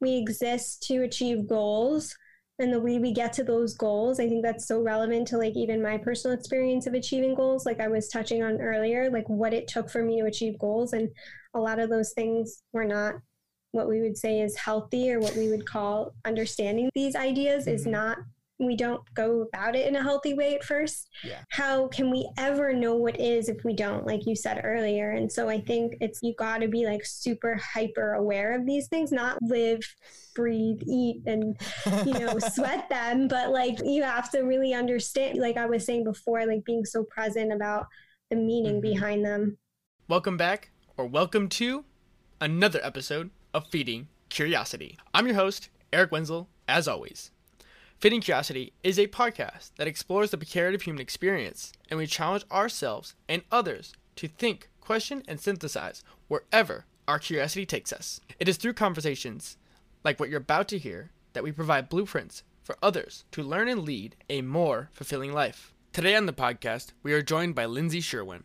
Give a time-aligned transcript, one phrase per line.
[0.00, 2.16] we exist to achieve goals
[2.58, 5.56] and the way we get to those goals i think that's so relevant to like
[5.56, 9.54] even my personal experience of achieving goals like i was touching on earlier like what
[9.54, 11.08] it took for me to achieve goals and
[11.54, 13.14] a lot of those things were not
[13.72, 17.74] what we would say is healthy or what we would call understanding these ideas mm-hmm.
[17.74, 18.18] is not
[18.60, 21.08] we don't go about it in a healthy way at first.
[21.24, 21.40] Yeah.
[21.50, 25.10] how can we ever know what is if we don't like you said earlier?
[25.10, 28.88] And so i think it's you got to be like super hyper aware of these
[28.88, 29.80] things not live
[30.34, 31.56] breathe eat and
[32.06, 36.04] you know sweat them but like you have to really understand like i was saying
[36.04, 37.86] before like being so present about
[38.30, 38.92] the meaning mm-hmm.
[38.92, 39.58] behind them.
[40.06, 41.84] Welcome back or welcome to
[42.40, 44.96] another episode of feeding curiosity.
[45.12, 47.32] I'm your host eric wenzel as always
[48.00, 52.44] Feeding Curiosity is a podcast that explores the precarity of human experience, and we challenge
[52.50, 58.22] ourselves and others to think, question, and synthesize wherever our curiosity takes us.
[58.38, 59.58] It is through conversations
[60.02, 63.82] like what you're about to hear that we provide blueprints for others to learn and
[63.82, 65.74] lead a more fulfilling life.
[65.92, 68.44] Today on the podcast, we are joined by Lindsey Sherwin.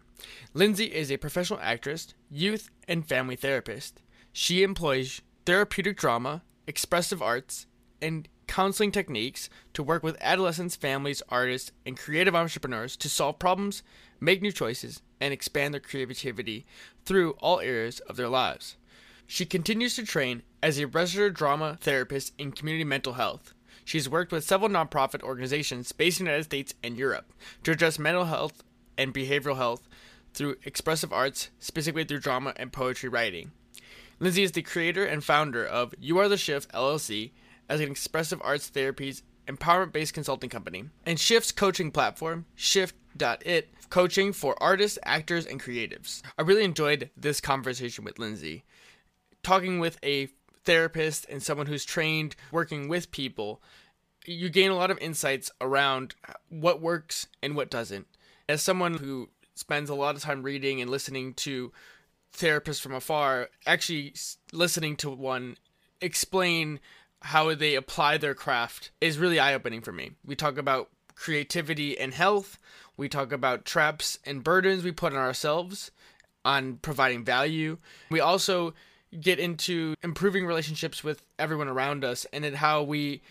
[0.53, 4.01] Lindsey is a professional actress, youth, and family therapist.
[4.33, 7.67] She employs therapeutic drama, expressive arts,
[8.01, 13.83] and counseling techniques to work with adolescents, families, artists, and creative entrepreneurs to solve problems,
[14.19, 16.65] make new choices, and expand their creativity
[17.05, 18.77] through all areas of their lives.
[19.27, 23.53] She continues to train as a registered drama therapist in community mental health.
[23.83, 27.31] She's worked with several nonprofit organizations based in the United States and Europe
[27.63, 28.63] to address mental health
[28.97, 29.87] and behavioral health
[30.33, 33.51] through expressive arts, specifically through drama and poetry writing.
[34.19, 37.31] Lindsey is the creator and founder of You Are the Shift LLC
[37.69, 44.33] as an expressive arts therapies empowerment based consulting company, and Shift's coaching platform, shift.it, coaching
[44.33, 46.21] for artists, actors, and creatives.
[46.37, 48.63] I really enjoyed this conversation with Lindsey.
[49.43, 50.29] Talking with a
[50.63, 53.61] therapist and someone who's trained working with people,
[54.25, 56.15] you gain a lot of insights around
[56.49, 58.07] what works and what doesn't.
[58.49, 61.71] As someone who spends a lot of time reading and listening to
[62.35, 64.13] therapists from afar, actually
[64.51, 65.57] listening to one
[66.01, 66.79] explain
[67.21, 70.11] how they apply their craft is really eye opening for me.
[70.25, 72.59] We talk about creativity and health.
[72.97, 75.91] We talk about traps and burdens we put on ourselves
[76.43, 77.77] on providing value.
[78.09, 78.73] We also
[79.19, 83.21] get into improving relationships with everyone around us and how we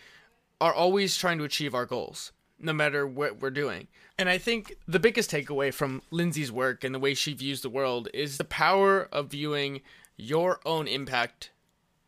[0.60, 3.88] are always trying to achieve our goals no matter what we're doing.
[4.18, 7.68] And I think the biggest takeaway from Lindsey's work and the way she views the
[7.68, 9.82] world is the power of viewing
[10.16, 11.50] your own impact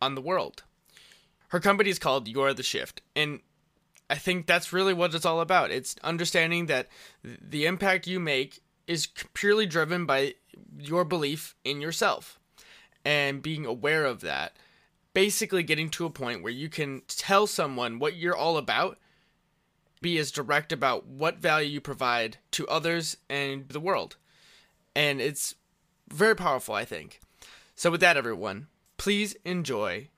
[0.01, 0.63] on the world
[1.49, 3.01] her company is called You're the Shift.
[3.15, 3.41] And
[4.09, 5.71] I think that's really what it's all about.
[5.71, 6.87] It's understanding that
[7.23, 10.35] the impact you make is purely driven by
[10.77, 12.39] your belief in yourself
[13.03, 14.57] and being aware of that.
[15.13, 18.99] Basically, getting to a point where you can tell someone what you're all about,
[19.99, 24.15] be as direct about what value you provide to others and the world.
[24.95, 25.55] And it's
[26.09, 27.19] very powerful, I think.
[27.75, 30.09] So, with that, everyone, please enjoy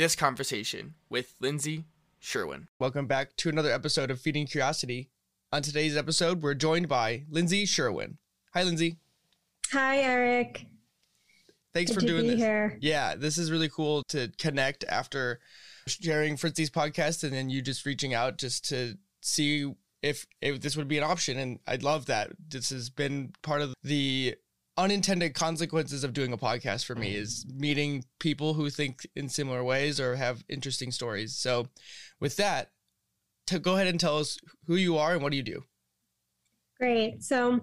[0.00, 1.84] this conversation with Lindsey
[2.18, 2.68] Sherwin.
[2.78, 5.10] Welcome back to another episode of Feeding Curiosity.
[5.52, 8.16] On today's episode, we're joined by Lindsey Sherwin.
[8.54, 8.96] Hi, Lindsey.
[9.72, 10.64] Hi, Eric.
[11.74, 12.38] Thanks Good for doing this.
[12.38, 12.78] Here.
[12.80, 15.38] Yeah, this is really cool to connect after
[15.86, 20.78] sharing Fritzy's podcast and then you just reaching out just to see if if this
[20.78, 22.30] would be an option and I'd love that.
[22.48, 24.36] This has been part of the
[24.80, 27.22] unintended consequences of doing a podcast for me mm-hmm.
[27.22, 31.36] is meeting people who think in similar ways or have interesting stories.
[31.36, 31.68] So,
[32.18, 32.70] with that,
[33.48, 35.62] to go ahead and tell us who you are and what do you do?
[36.78, 37.22] Great.
[37.22, 37.60] So,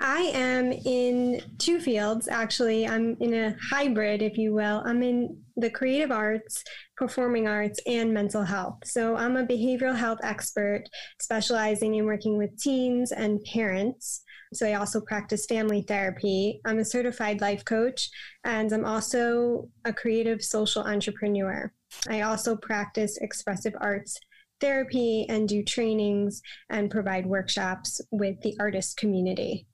[0.00, 2.86] I am in two fields actually.
[2.86, 4.82] I'm in a hybrid, if you will.
[4.84, 6.62] I'm in the creative arts,
[6.96, 8.78] performing arts, and mental health.
[8.84, 10.84] So I'm a behavioral health expert
[11.20, 14.22] specializing in working with teens and parents.
[14.52, 16.60] So I also practice family therapy.
[16.64, 18.10] I'm a certified life coach,
[18.44, 21.72] and I'm also a creative social entrepreneur.
[22.08, 24.18] I also practice expressive arts
[24.60, 29.66] therapy and do trainings and provide workshops with the artist community.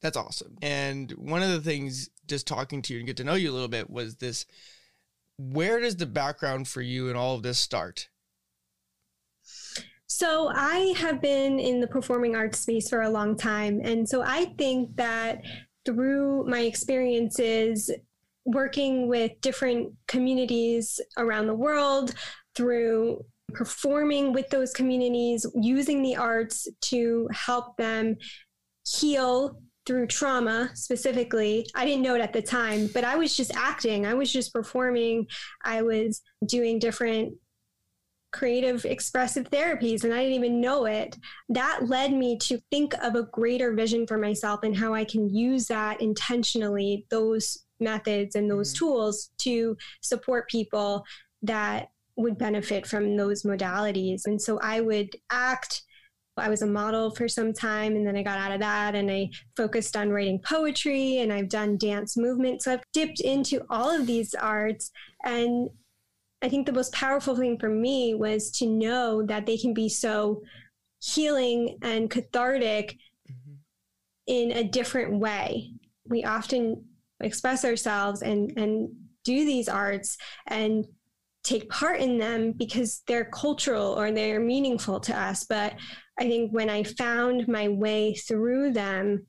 [0.00, 0.56] That's awesome.
[0.62, 3.54] And one of the things, just talking to you and get to know you a
[3.54, 4.46] little bit, was this
[5.38, 8.08] where does the background for you and all of this start?
[10.06, 13.80] So I have been in the performing arts space for a long time.
[13.82, 15.42] And so I think that
[15.84, 17.90] through my experiences
[18.44, 22.14] working with different communities around the world,
[22.54, 28.16] through performing with those communities, using the arts to help them
[28.86, 31.66] heal through trauma specifically.
[31.74, 34.04] I didn't know it at the time, but I was just acting.
[34.04, 35.26] I was just performing.
[35.64, 37.34] I was doing different
[38.36, 41.16] creative expressive therapies and I didn't even know it.
[41.48, 45.34] That led me to think of a greater vision for myself and how I can
[45.34, 48.84] use that intentionally, those methods and those mm-hmm.
[48.84, 51.04] tools to support people
[51.42, 54.22] that would benefit from those modalities.
[54.26, 55.82] And so I would act.
[56.38, 59.10] I was a model for some time and then I got out of that and
[59.10, 62.60] I focused on writing poetry and I've done dance movement.
[62.60, 64.90] So I've dipped into all of these arts.
[65.24, 65.70] And
[66.46, 69.88] I think the most powerful thing for me was to know that they can be
[69.88, 70.42] so
[71.02, 72.96] healing and cathartic
[73.28, 73.54] mm-hmm.
[74.28, 75.72] in a different way.
[76.08, 76.84] We often
[77.18, 78.90] express ourselves and, and
[79.24, 80.86] do these arts and
[81.42, 85.42] take part in them because they're cultural or they're meaningful to us.
[85.42, 85.74] But
[86.16, 89.26] I think when I found my way through them,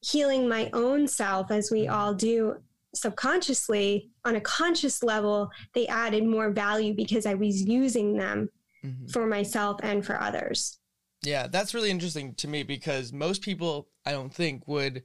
[0.00, 2.56] healing my own self, as we all do
[2.94, 8.48] subconsciously, on a conscious level, they added more value because I was using them
[8.84, 9.06] mm-hmm.
[9.08, 10.78] for myself and for others.
[11.22, 15.02] Yeah, that's really interesting to me because most people, I don't think, would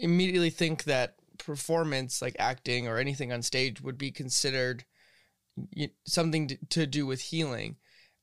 [0.00, 4.84] immediately think that performance, like acting or anything on stage, would be considered
[6.06, 7.76] something to do with healing.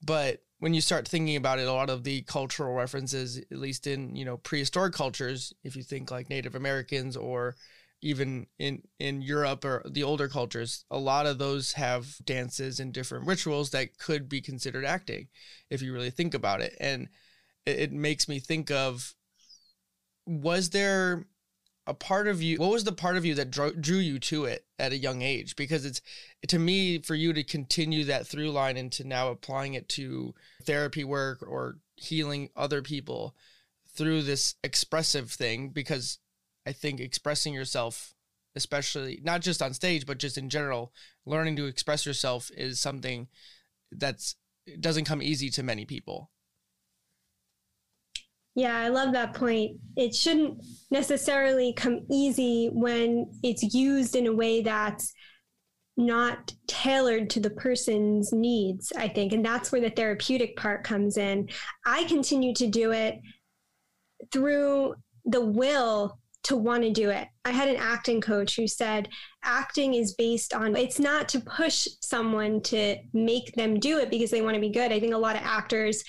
[0.06, 3.86] But when you start thinking about it, a lot of the cultural references, at least
[3.86, 7.56] in you know prehistoric cultures, if you think like Native Americans or
[8.04, 12.94] even in in Europe or the older cultures, a lot of those have dances and
[12.94, 15.28] different rituals that could be considered acting,
[15.70, 16.76] if you really think about it.
[16.80, 17.08] And
[17.66, 19.16] it, it makes me think of
[20.26, 21.26] was there
[21.86, 24.46] a part of you what was the part of you that drew, drew you to
[24.46, 26.02] it at a young age because it's
[26.48, 30.34] to me for you to continue that through line into now applying it to
[30.64, 33.36] therapy work or healing other people
[33.96, 36.20] through this expressive thing because
[36.66, 38.14] i think expressing yourself
[38.56, 40.94] especially not just on stage but just in general
[41.26, 43.28] learning to express yourself is something
[43.92, 44.36] that's
[44.80, 46.30] doesn't come easy to many people
[48.56, 49.78] yeah, I love that point.
[49.98, 55.12] It shouldn't necessarily come easy when it's used in a way that's
[55.98, 59.34] not tailored to the person's needs, I think.
[59.34, 61.50] And that's where the therapeutic part comes in.
[61.86, 63.20] I continue to do it
[64.32, 64.96] through
[65.26, 67.28] the will to want to do it.
[67.46, 69.10] I had an acting coach who said
[69.44, 74.32] acting is based on it's not to push someone to make them do it because
[74.32, 74.92] they want to be good.
[74.92, 76.04] I think a lot of actors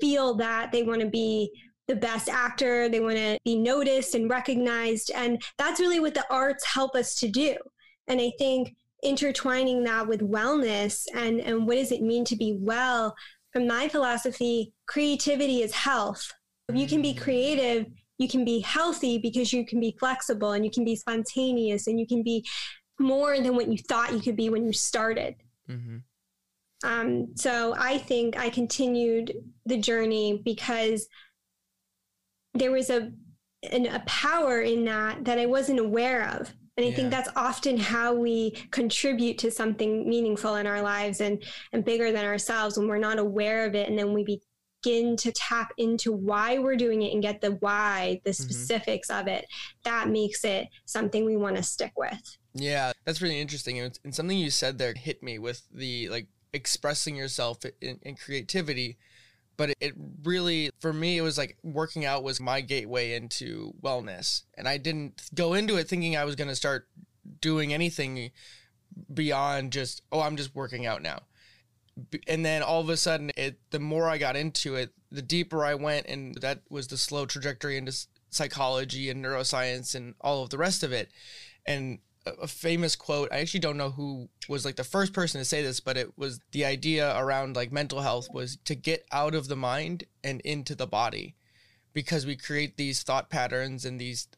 [0.00, 1.50] feel that they want to be
[1.86, 2.88] the best actor.
[2.88, 5.10] They want to be noticed and recognized.
[5.14, 7.56] And that's really what the arts help us to do.
[8.06, 12.56] And I think intertwining that with wellness and, and what does it mean to be
[12.60, 13.14] well,
[13.52, 16.32] from my philosophy, creativity is health.
[16.68, 17.86] If you can be creative,
[18.18, 21.98] you can be healthy because you can be flexible and you can be spontaneous and
[21.98, 22.44] you can be
[22.98, 25.36] more than what you thought you could be when you started.
[25.70, 25.98] Mm-hmm.
[26.84, 29.32] Um, so I think I continued
[29.66, 31.08] the journey because
[32.54, 33.12] there was a
[33.72, 36.52] an, a power in that that I wasn't aware of.
[36.76, 36.94] And I yeah.
[36.94, 41.42] think that's often how we contribute to something meaningful in our lives and,
[41.72, 43.88] and bigger than ourselves when we're not aware of it.
[43.88, 44.40] And then we
[44.82, 48.42] begin to tap into why we're doing it and get the why, the mm-hmm.
[48.42, 49.20] specifics mm-hmm.
[49.20, 49.46] of it.
[49.84, 52.36] That makes it something we want to stick with.
[52.54, 53.78] Yeah, that's really interesting.
[53.78, 58.16] And, and something you said there hit me with the like expressing yourself in, in
[58.16, 58.96] creativity
[59.58, 59.92] but it
[60.22, 64.78] really for me it was like working out was my gateway into wellness and i
[64.78, 66.88] didn't go into it thinking i was going to start
[67.42, 68.30] doing anything
[69.12, 71.20] beyond just oh i'm just working out now
[72.26, 75.64] and then all of a sudden it the more i got into it the deeper
[75.64, 77.92] i went and that was the slow trajectory into
[78.30, 81.10] psychology and neuroscience and all of the rest of it
[81.66, 81.98] and
[82.40, 83.28] a famous quote.
[83.32, 86.16] I actually don't know who was like the first person to say this, but it
[86.18, 90.40] was the idea around like mental health was to get out of the mind and
[90.42, 91.34] into the body
[91.92, 94.28] because we create these thought patterns and these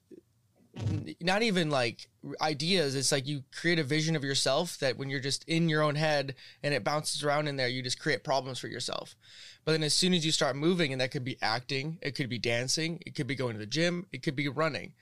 [1.21, 2.09] not even like
[2.41, 5.83] ideas it's like you create a vision of yourself that when you're just in your
[5.83, 9.17] own head and it bounces around in there you just create problems for yourself
[9.65, 12.29] but then as soon as you start moving and that could be acting it could
[12.29, 14.93] be dancing it could be going to the gym it could be running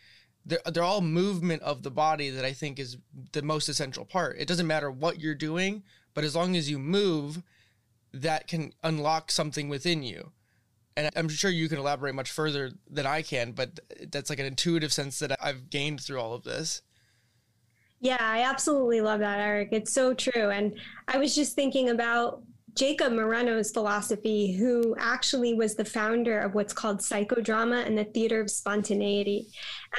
[0.49, 2.97] they're, they're all movement of the body that I think is
[3.33, 4.37] the most essential part.
[4.39, 5.83] It doesn't matter what you're doing,
[6.15, 7.43] but as long as you move,
[8.13, 10.33] that can unlock something within you.
[10.99, 13.79] And I'm sure you can elaborate much further than I can, but
[14.11, 16.83] that's like an intuitive sense that I've gained through all of this.
[18.01, 19.69] Yeah, I absolutely love that, Eric.
[19.71, 20.51] It's so true.
[20.51, 20.77] And
[21.07, 22.43] I was just thinking about
[22.75, 28.41] Jacob Moreno's philosophy, who actually was the founder of what's called psychodrama and the theater
[28.41, 29.49] of spontaneity.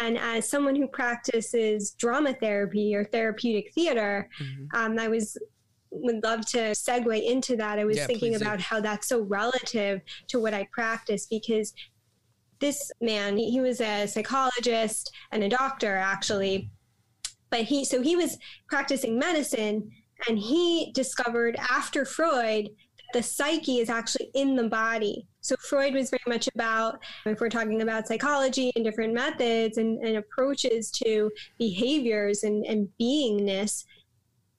[0.01, 4.65] And as someone who practices drama therapy or therapeutic theater, mm-hmm.
[4.77, 5.37] um, I was
[5.91, 7.79] would love to segue into that.
[7.79, 8.63] I was yeah, thinking about do.
[8.63, 11.73] how that's so relative to what I practice because
[12.59, 16.69] this man, he was a psychologist and a doctor actually.
[17.49, 19.91] But he, so he was practicing medicine
[20.27, 25.25] and he discovered after Freud that the psyche is actually in the body.
[25.41, 29.97] So Freud was very much about, if we're talking about psychology and different methods and,
[30.05, 33.85] and approaches to behaviors and, and beingness,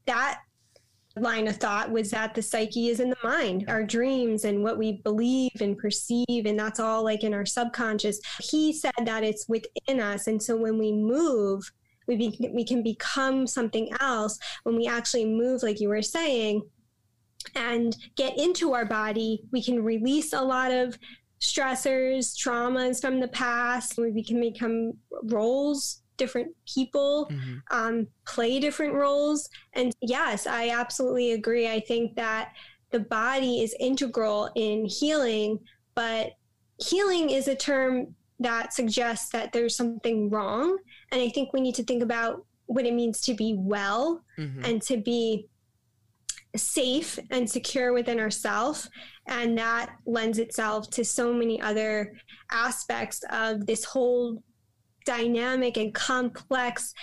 [0.07, 0.41] that
[1.17, 4.79] line of thought was that the psyche is in the mind, our dreams and what
[4.79, 8.21] we believe and perceive, and that's all like in our subconscious.
[8.41, 10.29] He said that it's within us.
[10.29, 11.71] And so when we move,
[12.07, 16.63] we, be, we can become something else when we actually move, like you were saying,
[17.55, 19.43] and get into our body.
[19.51, 20.99] We can release a lot of
[21.41, 23.97] stressors, traumas from the past.
[23.97, 24.93] We can become
[25.25, 27.57] roles different people, mm-hmm.
[27.77, 29.49] um, play different roles.
[29.73, 31.67] And yes, I absolutely agree.
[31.69, 32.53] I think that
[32.91, 35.59] the body is integral in healing,
[35.95, 36.33] but
[36.79, 40.79] healing is a term that suggests that there's something wrong.
[41.11, 44.65] And I think we need to think about what it means to be well mm-hmm.
[44.65, 45.47] and to be
[46.57, 48.91] safe and secure within ourselves.
[49.27, 52.15] And that lends itself to so many other
[52.51, 54.43] aspects of this whole
[55.11, 56.95] dynamic and complex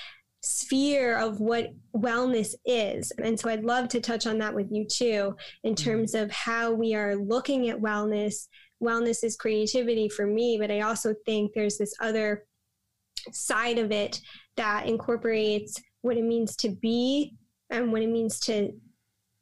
[0.41, 3.11] sphere of what wellness is.
[3.21, 5.35] And so I'd love to touch on that with you too,
[5.65, 5.83] in mm-hmm.
[5.83, 8.47] terms of how we are looking at wellness.
[8.81, 12.45] Wellness is creativity for me, but I also think there's this other
[13.33, 14.21] side of it
[14.55, 17.35] that incorporates what it means to be
[17.69, 18.71] and what it means to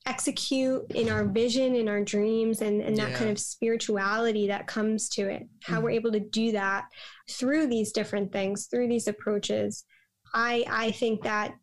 [0.08, 3.18] execute in our vision in our dreams and, and that yeah.
[3.18, 5.84] kind of spirituality that comes to it how mm-hmm.
[5.84, 6.86] we're able to do that
[7.30, 9.86] through these different things through these approaches
[10.34, 11.56] i i think that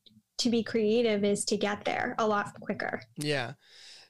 [0.43, 3.01] to be creative is to get there a lot quicker.
[3.17, 3.53] Yeah.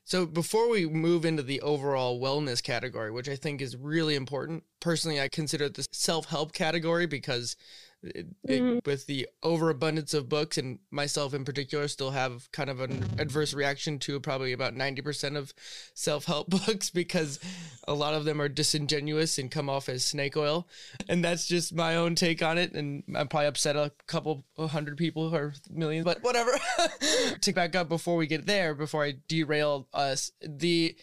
[0.05, 4.65] So before we move into the overall wellness category which i think is really important
[4.81, 7.55] personally i consider the self-help category because
[8.03, 8.79] it, mm-hmm.
[8.79, 13.05] it, with the overabundance of books and myself in particular still have kind of an
[13.19, 15.53] adverse reaction to probably about 90% of
[15.95, 17.39] self-help books because
[17.87, 20.67] a lot of them are disingenuous and come off as snake oil
[21.09, 24.97] and that's just my own take on it and i'm probably upset a couple hundred
[24.97, 26.53] people or millions but whatever
[27.41, 30.97] to back up before we get there before i derail us the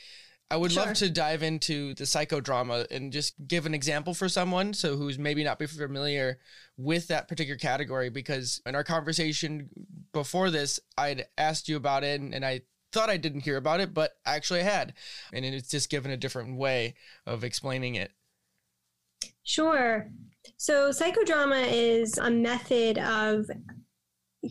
[0.51, 0.86] I would sure.
[0.86, 5.20] love to dive into the psychodrama and just give an example for someone so who's
[5.20, 6.39] maybe not be familiar
[6.75, 9.70] with that particular category because in our conversation
[10.12, 13.79] before this I'd asked you about it and, and I thought I didn't hear about
[13.79, 14.94] it but actually I had
[15.32, 16.96] and it's just given a different way
[17.27, 18.12] of explaining it.
[19.44, 20.10] Sure.
[20.58, 23.50] So psychodrama is a method of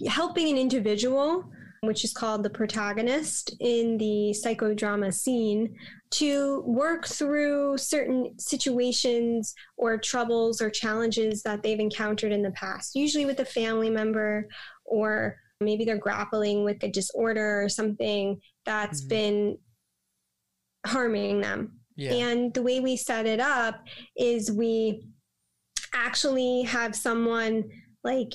[0.07, 1.50] helping an individual
[1.82, 5.76] which is called the protagonist in the psychodrama scene,
[6.11, 12.94] to work through certain situations or troubles or challenges that they've encountered in the past,
[12.94, 14.49] usually with a family member
[14.85, 19.08] or maybe they're grappling with a disorder or something that's mm-hmm.
[19.08, 19.58] been
[20.87, 21.73] harming them.
[21.97, 22.12] Yeah.
[22.12, 23.85] And the way we set it up
[24.16, 25.08] is we
[25.92, 27.64] actually have someone
[28.04, 28.32] like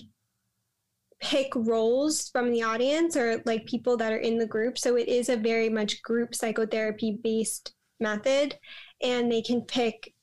[1.24, 4.77] pick roles from the audience or like people that are in the group.
[4.77, 8.58] So it is a very much group psychotherapy based method.
[9.01, 10.13] And they can pick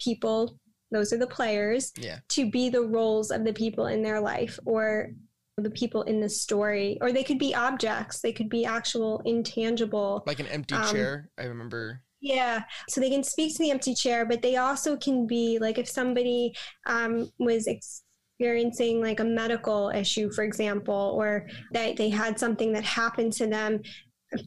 [0.00, 0.58] people,
[0.90, 2.18] those are the players, yeah.
[2.30, 5.10] to be the roles of the people in their life or
[5.56, 6.98] the people in the story.
[7.00, 10.24] Or they could be objects, they could be actual intangible.
[10.26, 11.30] Like an empty um, chair.
[11.38, 12.02] I remember.
[12.20, 15.78] Yeah, so they can speak to the empty chair, but they also can be like
[15.78, 16.54] if somebody
[16.86, 18.02] um, was ex-
[18.40, 23.46] experiencing like a medical issue, for example, or that they had something that happened to
[23.46, 23.82] them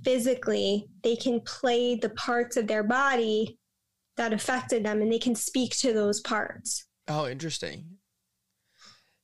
[0.03, 3.59] physically, they can play the parts of their body
[4.17, 6.87] that affected them and they can speak to those parts.
[7.07, 7.85] Oh, interesting.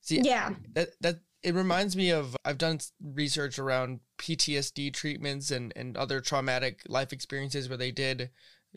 [0.02, 0.50] See, yeah.
[0.74, 6.20] That, that it reminds me of I've done research around PTSD treatments and and other
[6.20, 8.30] traumatic life experiences where they did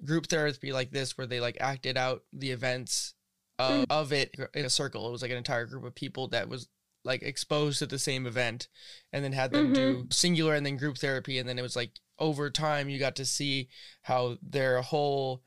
[0.05, 3.13] group therapy like this where they like acted out the events
[3.59, 5.07] of, of it in a circle.
[5.07, 6.69] It was like an entire group of people that was
[7.05, 8.67] like exposed to the same event
[9.11, 9.73] and then had them mm-hmm.
[9.73, 13.15] do singular and then group therapy and then it was like over time you got
[13.15, 13.67] to see
[14.03, 15.41] how their whole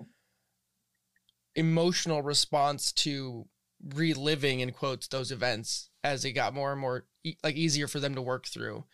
[1.54, 3.46] emotional response to
[3.94, 8.00] reliving in quotes those events as it got more and more e- like easier for
[8.00, 8.84] them to work through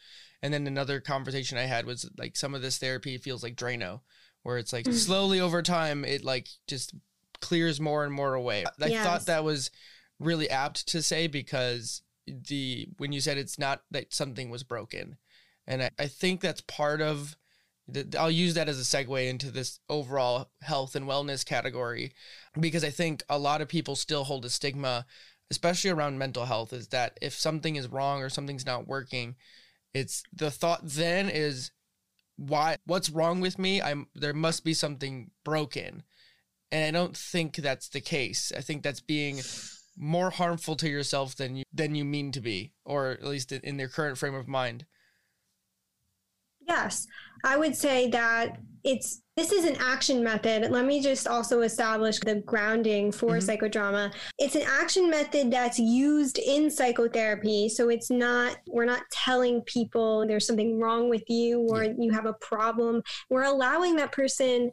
[0.42, 4.00] and then another conversation i had was like some of this therapy feels like drano
[4.42, 4.92] where it's like mm.
[4.92, 6.94] slowly over time it like just
[7.42, 8.64] clears more and more away.
[8.64, 9.04] Uh, I Yes.
[9.04, 9.70] thought that was
[10.18, 15.18] really apt to say because the when you said it's not that something was broken,
[15.66, 17.36] and I, I think that's part of.
[17.88, 22.12] The, I'll use that as a segue into this overall health and wellness category
[22.58, 25.04] because I think a lot of people still hold a stigma,
[25.50, 29.34] especially around mental health, is that if something is wrong or something's not working,
[29.92, 31.72] it's the thought then is
[32.36, 33.82] why what's wrong with me?
[33.82, 36.04] I'm there must be something broken.
[36.72, 38.50] And I don't think that's the case.
[38.56, 39.40] I think that's being
[39.96, 43.76] more harmful to yourself than you than you mean to be, or at least in,
[43.76, 44.86] their current frame of mind.
[46.66, 47.06] Yes,
[47.44, 50.70] I would say that it's this is an action method.
[50.70, 53.58] Let me just also establish the grounding for Mhm.
[53.58, 54.14] psychodrama.
[54.38, 57.68] It's an action method that's used in psychotherapy.
[57.68, 62.26] So it's not, we're not telling people there's something wrong with you or you have
[62.26, 63.02] a problem.
[63.30, 64.70] We're allowing that person,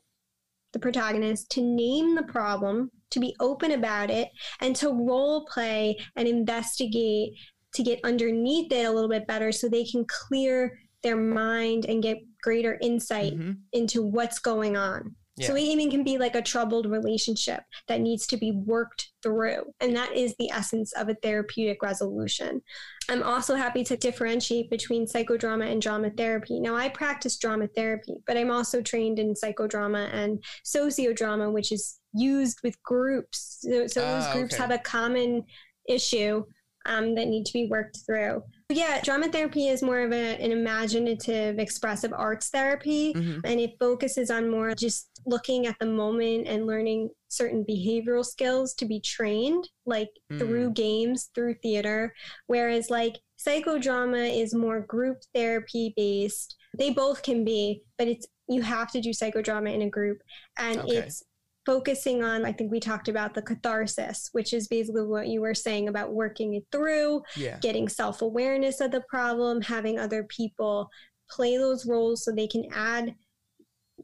[0.73, 4.29] the protagonist, to name the problem, to be open about it,
[4.61, 7.33] and to role play and investigate
[7.73, 12.03] to get underneath it a little bit better so they can clear their mind and
[12.03, 13.57] get greater insight Mhm.
[13.73, 15.15] into what's going on.
[15.41, 15.63] So Yeah.
[15.71, 19.73] even can be like a troubled relationship that needs to be worked through.
[19.79, 22.61] And that is the essence of a therapeutic resolution.
[23.09, 26.59] I'm also happy to differentiate between psychodrama and drama therapy.
[26.59, 31.99] Now, I practice drama therapy, but I'm also trained in psychodrama and sociodrama, which is
[32.13, 33.59] used with groups.
[33.61, 34.61] So, so those Ah, groups okay.
[34.61, 35.43] have a common
[35.87, 36.43] issue
[36.85, 38.43] um, that need to be worked through.
[38.71, 43.41] Yeah, drama therapy is more of a, an imaginative, expressive arts therapy Mhm.
[43.43, 48.73] and it focuses on more just looking at the moment and learning certain behavioral skills
[48.75, 50.39] to be trained like Mm.
[50.39, 52.13] through games through theater
[52.47, 58.61] whereas like psychodrama is more group therapy based they both can be but it's you
[58.61, 60.21] have to do psychodrama in a group
[60.57, 60.97] and Okay.
[60.97, 61.23] it's
[61.65, 65.53] focusing on i think we talked about the catharsis which is basically what you were
[65.53, 67.57] saying about working it through Yeah.
[67.61, 70.89] getting self awareness of the problem, having other people
[71.29, 73.13] play those roles so they can add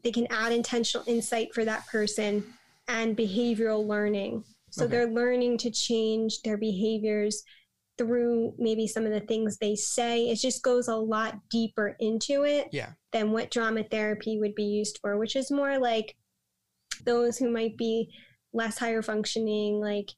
[0.04, 2.44] they can add intentional insight for that person
[2.86, 4.44] and behavioral learning.
[4.70, 4.90] So Okay.
[4.92, 7.42] they're learning to change their behaviors
[7.98, 10.28] through maybe some of the things they say.
[10.28, 12.92] It just goes a lot deeper into it Yeah.
[13.12, 16.14] than what drama therapy would be used for, which is more like
[17.04, 18.08] those who might be
[18.52, 20.10] less higher functioning, like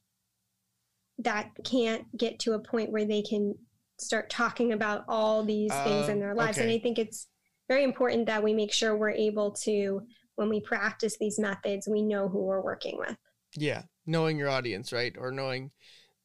[1.19, 3.55] that can't get to a point where they can
[3.99, 6.57] start talking about all these things in Um, their lives.
[6.57, 6.71] And.
[6.71, 7.27] I think it's
[7.67, 10.01] very important that we make sure we're able to,
[10.35, 13.17] when we practice these methods, we know who we're working with.
[13.55, 13.83] Yeah.
[14.05, 15.13] Knowing your audience, right?
[15.17, 15.71] Or knowing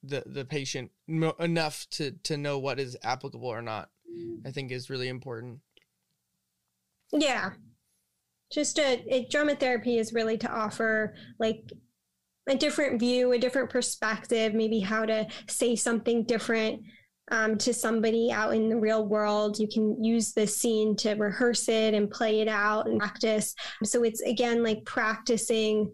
[0.02, 3.88] the the patient enough to to know what is applicable or not.
[4.46, 5.60] I think is really important.
[7.12, 7.50] Yeah.
[8.54, 11.72] Just a, a drama therapy is really to offer like
[12.48, 16.80] a different view, a different perspective, maybe how to say something different
[17.32, 19.58] um, to somebody out in the real world.
[19.58, 23.54] You can use the scene to rehearse it and play it out and practice.
[23.82, 25.90] So it's again like practicing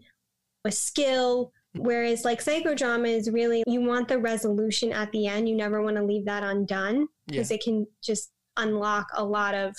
[0.65, 1.51] a skill.
[1.73, 5.47] Whereas like psychodrama is really, you want the resolution at the end.
[5.47, 9.73] You never want to leave that undone because it can just unlock a lot of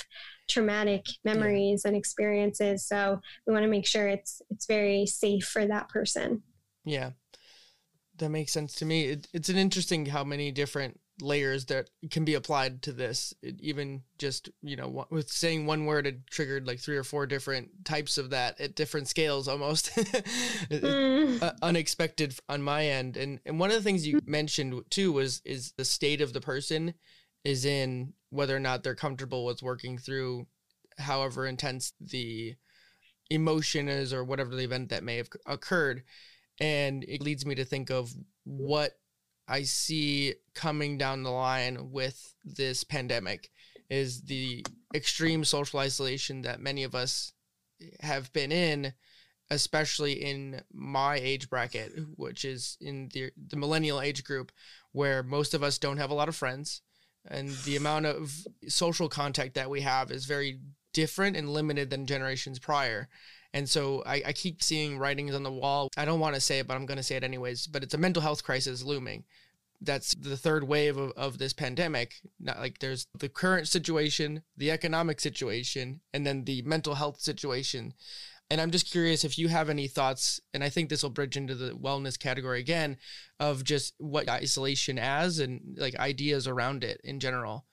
[0.49, 2.87] traumatic memories and experiences.
[2.87, 6.43] So we want to make sure it's it's very safe for that person.
[6.85, 7.11] Yeah,
[8.19, 9.07] that makes sense to me.
[9.07, 13.35] It, it's an interesting how many different layers that can be applied to this.
[13.43, 17.27] It, even just you know with saying one word, it triggered like three or four
[17.27, 19.91] different types of that at different scales, almost
[20.71, 23.17] Mm, uh, unexpected on my end.
[23.17, 26.41] And and one of the things you mentioned too was is the state of the
[26.41, 26.95] person
[27.45, 30.47] is in whether or not they're comfortable with working through
[30.99, 32.55] however intense the
[33.31, 36.03] emotion is or whatever the event that may have occurred
[36.61, 38.13] and it leads me to think of
[38.45, 38.93] what
[39.49, 43.51] I see coming down the line with this pandemic
[43.91, 44.65] is the
[44.95, 47.33] extreme social isolation that many of us
[48.01, 48.95] have been in,
[49.51, 54.53] especially in my age bracket, which is in the, the millennial age group,
[54.93, 56.81] where most of us don't have a lot of friends.
[57.29, 60.59] And the amount of social contact that we have is very
[60.93, 63.09] different and limited than generations prior.
[63.55, 65.89] And so I, I keep seeing writings on the wall.
[65.97, 67.67] I don't want to say it, but I'm going to say it anyways.
[67.67, 69.25] But it's a mental health crisis looming.
[69.81, 72.15] That's the third wave of, of this pandemic.
[72.41, 77.93] Not like there's the current situation, the economic situation, and then the mental health situation.
[78.53, 81.39] And I'm just curious if you have any thoughts, and I think this will bridge
[81.39, 82.99] into the wellness category again,
[83.41, 87.65] of just what isolation as and like ideas around it in general.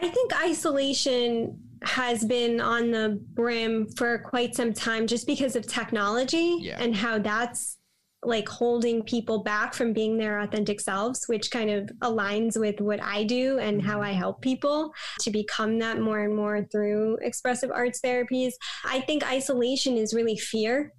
[0.00, 5.68] I think isolation has been on the brim for quite some time just because of
[5.68, 6.82] technology Yeah.
[6.82, 7.78] and how that's
[8.24, 13.02] like holding people back from being their authentic selves, which kind of aligns with what
[13.02, 14.06] I do and how mm-hmm.
[14.06, 18.52] I help people to become that more and more through expressive arts therapies.
[18.84, 20.92] I think isolation is really fear.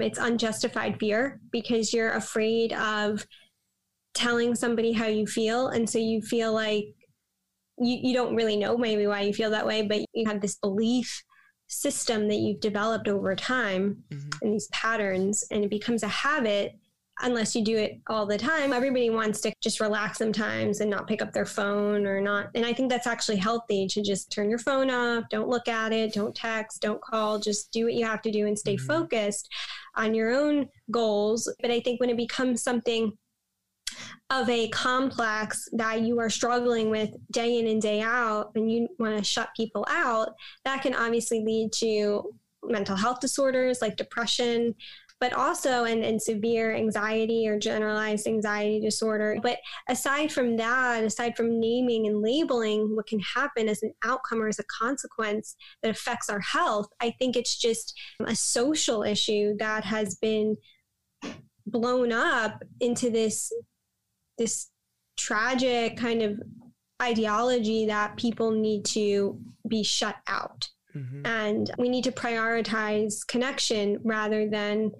[0.00, 3.26] It's unjustified fear because you're afraid of
[4.14, 5.68] telling somebody how you feel.
[5.68, 6.84] And so you feel like
[7.78, 10.56] you, you don't really know maybe why you feel that way, but you have this
[10.56, 11.22] belief
[11.68, 14.42] system that you've developed over time Mhm.
[14.42, 16.74] and these patterns, and it becomes a habit
[17.22, 18.74] unless you do it all the time.
[18.74, 22.50] Everybody wants to just relax sometimes and not pick up their phone or not.
[22.54, 25.94] And I think that's actually healthy to just turn your phone off, don't look at
[25.94, 28.86] it, don't text, don't call, just do what you have to do and stay Mhm.
[28.86, 29.48] focused
[29.94, 31.50] on your own goals.
[31.62, 33.16] But I think when it becomes something
[34.30, 38.88] of a complex that you are struggling with day in and day out and you
[38.98, 40.30] want to shut people out,
[40.64, 42.34] that can obviously lead to
[42.64, 44.74] mental health disorders like depression,
[45.20, 49.38] but also and, and severe anxiety or generalized anxiety disorder.
[49.40, 49.58] But
[49.88, 54.48] aside from that, aside from naming and labeling what can happen as an outcome or
[54.48, 57.94] as a consequence that affects our health, I think it's just
[58.26, 60.56] a social issue that has been
[61.66, 63.52] blown up into this
[64.38, 64.68] this
[65.16, 66.40] tragic kind of
[67.02, 71.26] ideology that people need to be shut out Mhm.
[71.26, 74.92] and we need to prioritize connection rather than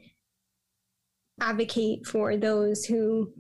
[1.40, 3.32] advocate for those who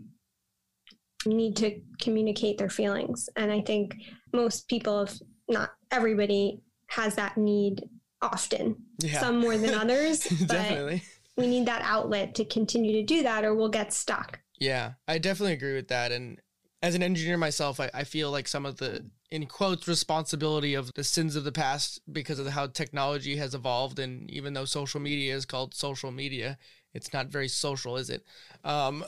[1.24, 3.96] need to communicate their feelings and i think
[4.32, 7.82] most people if not everybody has that need
[8.22, 9.20] often Yeah.
[9.20, 11.02] some more than others but definitely.
[11.36, 15.18] we need that outlet to continue to do that or we'll get stuck Yeah, I
[15.18, 16.12] definitely agree with that.
[16.12, 16.40] And
[16.82, 20.92] as an engineer myself, I, I feel like some of the, in quotes, responsibility of
[20.94, 23.98] the sins of the past because of how technology has evolved.
[23.98, 26.58] And even though social media is called social media,
[26.94, 28.24] it's not very social, is it?
[28.64, 29.04] Um,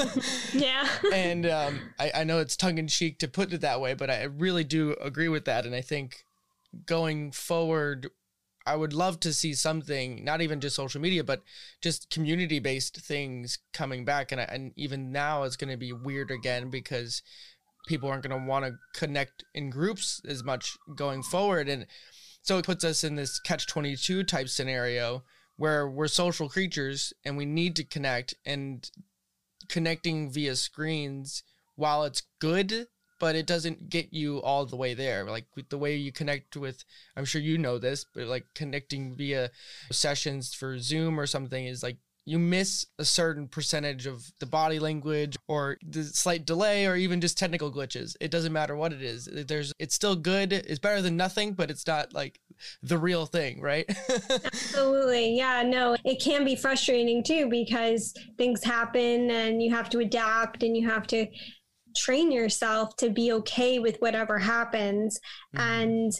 [0.52, 3.94] yeah and um, I, I know it's tongue in cheek to put it that way,
[3.94, 5.64] but I really do agree with that.
[5.64, 6.24] And I think
[6.86, 8.10] going forward,
[8.66, 11.42] I would love to see something, not even just social media, but
[11.80, 14.32] just community based things coming back.
[14.32, 17.22] And, and even now, it's going to be weird again because
[17.86, 21.68] people aren't going to want to connect in groups as much going forward.
[21.68, 21.86] And
[22.42, 25.24] so it puts us in this catch 22 type scenario
[25.56, 28.90] where we're social creatures and we need to connect and
[29.68, 31.42] connecting via screens
[31.76, 32.86] while it's good
[33.22, 35.24] but it doesn't get you all the way there.
[35.24, 36.84] Like the way you connect with
[37.16, 39.50] i'm sure you know this but like connecting via
[39.90, 44.78] sessions for zoom or something is like you miss a certain percentage of the body
[44.78, 48.14] language or the slight delay or even just technical glitches.
[48.20, 49.28] It doesn't matter what it is.
[49.32, 50.52] There's it's still good.
[50.52, 52.38] It's better than nothing but it's not like
[52.80, 53.86] the real thing right?
[54.44, 55.36] Absolutely.
[55.36, 60.62] Yeah, no, it can be frustrating too because things happen and you have to adapt
[60.62, 61.26] and you have to
[61.94, 65.18] train yourself to be okay with whatever happens
[65.54, 65.60] Mhm.
[65.60, 66.12] and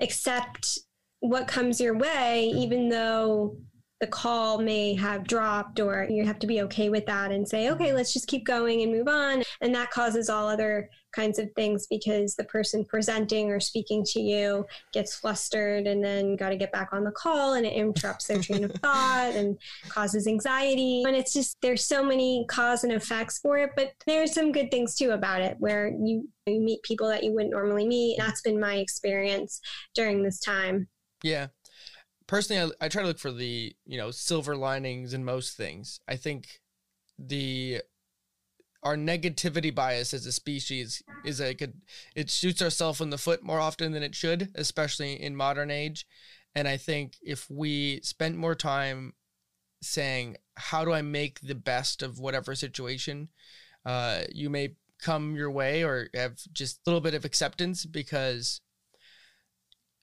[0.00, 0.78] accept
[1.20, 3.56] what comes your way, even though
[4.00, 7.70] the call may have dropped, or you have to be okay with that and say,
[7.70, 9.42] okay, let's just keep going and move on.
[9.60, 14.20] And that causes all other kinds of things because the person presenting or speaking to
[14.20, 18.26] you gets flustered and then got to get back on the call and it interrupts
[18.26, 19.56] their train of thought and
[19.88, 21.04] causes anxiety.
[21.06, 24.70] And it's just, there's so many cause and effects for it, but there's some good
[24.70, 28.16] things too about it where you, you meet people that you wouldn't normally meet.
[28.18, 29.60] That's been my experience
[29.94, 30.88] during this time.
[31.22, 31.46] Yeah.
[32.26, 36.00] Personally, I, I try to look for the, you know, silver linings in most things.
[36.08, 36.60] I think
[37.18, 37.82] the
[38.82, 41.56] our negativity bias as a species is a,
[42.14, 46.06] it shoots ourselves in the foot more often than it should, especially in modern age.
[46.54, 49.14] And I think if we spent more time
[49.82, 53.28] saying, how do I make the best of whatever situation,
[53.86, 58.60] uh, you may come your way or have just a little bit of acceptance because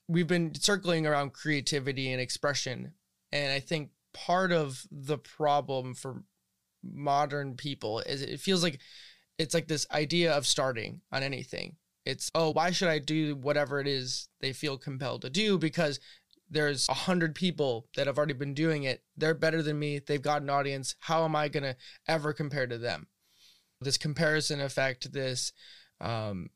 [0.08, 2.92] we've been circling around creativity and expression.
[3.32, 6.22] And i think part of the problem for
[6.82, 8.78] modern people is it feels like
[9.38, 11.76] it's like this idea of starting on anything.
[12.04, 15.58] It's oh why should i do whatever it is they feel compelled to do?
[15.58, 16.00] Because
[16.50, 19.02] there's a hundred people that have already been doing it.
[19.16, 20.00] They're better than me.
[20.00, 20.94] They've got an audience.
[21.00, 23.06] How am i going to ever compare to them?
[23.80, 25.52] This comparison effect this
[26.00, 26.50] um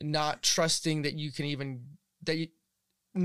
[0.00, 1.82] not trusting that you can even
[2.24, 2.48] that you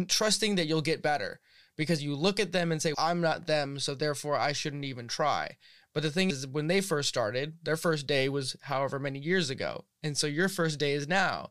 [0.08, 1.40] trusting that you'll get better
[1.78, 5.08] because you look at them and say i'm not them so therefore i shouldn't even
[5.08, 5.56] try
[5.94, 9.50] but the thing is when they first started their first day was however many years
[9.50, 11.50] ago and so your first day is now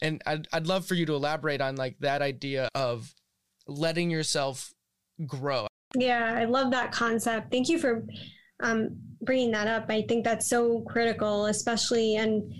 [0.00, 3.12] And I'd, I'd love for you to elaborate on like that idea of
[3.66, 4.72] letting yourself
[5.26, 5.66] grow.
[5.96, 7.50] Yeah, I love that concept.
[7.50, 8.06] Thank you for
[8.62, 9.86] um, bringing that up.
[9.88, 12.52] I think that's so critical, especially and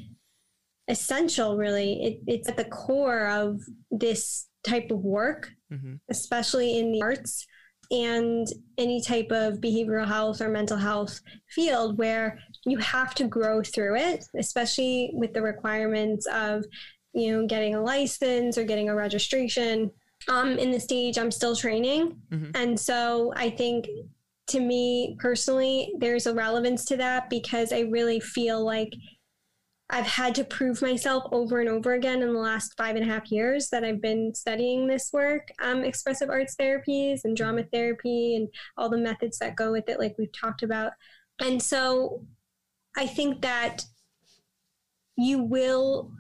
[0.89, 2.03] essential, really.
[2.03, 3.61] It, it's at the core of
[3.91, 5.95] this type of work, mm-hmm.
[6.11, 7.47] especially in the arts
[7.91, 13.63] and any type of behavioral health or mental health field where you have to grow
[13.63, 16.65] through it, especially with the requirements of,
[17.15, 19.91] you know, getting a license or getting a registration.
[20.29, 22.19] Um, in the stage, I'm still training.
[22.31, 22.51] Mm-hmm.
[22.55, 23.87] And so I think
[24.49, 28.93] to me personally, there's a relevance to that because I really feel like
[29.91, 33.13] I've had to prove myself over and over again in the last five and a
[33.13, 38.37] half years that I've been studying this work, um, expressive arts therapies and drama therapy
[38.37, 40.93] and all the methods that go with it, like we've talked about.
[41.41, 42.27] And so
[42.97, 43.85] I think that
[45.17, 46.13] you will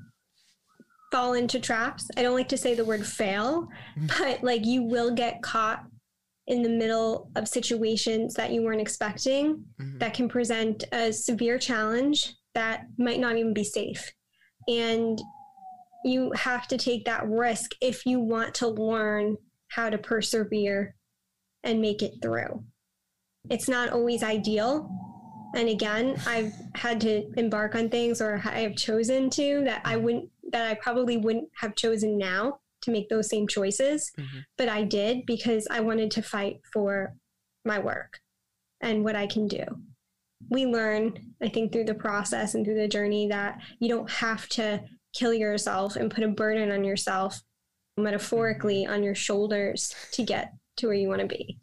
[1.13, 2.09] fall into traps.
[2.17, 4.07] I don't like to say the word fail, mm-hmm.
[4.19, 5.85] but like you will get caught
[6.47, 9.99] in the middle of situations that you weren't expecting mm-hmm.
[9.99, 14.13] that can present a severe challenge that might not even be safe.
[14.67, 15.17] And
[16.05, 19.37] you have to take that risk if you want to learn
[19.69, 20.97] how to persevere
[21.63, 22.65] and make it through.
[23.49, 24.91] It's not always ideal.
[25.55, 29.97] And again, I've had to embark on things or I have chosen to that I
[29.97, 34.11] wouldn't, that I probably wouldn't have chosen now to make those same choices.
[34.19, 34.39] Mm-hmm.
[34.57, 37.15] But I did because I wanted to fight for
[37.65, 38.19] my work
[38.81, 39.65] and what I can do
[40.51, 44.49] we learn, I think, through the process and through the journey that you don't have
[44.51, 44.83] to
[45.15, 47.41] kill yourself and put a burden on yourself,
[47.97, 48.93] metaphorically, mm-hmm.
[48.93, 51.59] on your shoulders to get to where you want to be.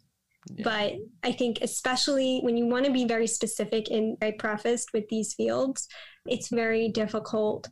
[0.54, 0.64] Yeah.
[0.64, 0.94] But
[1.24, 5.34] I think, especially when you want to be very specific, and I prefaced with these
[5.34, 5.88] fields,
[6.26, 7.68] it's very difficult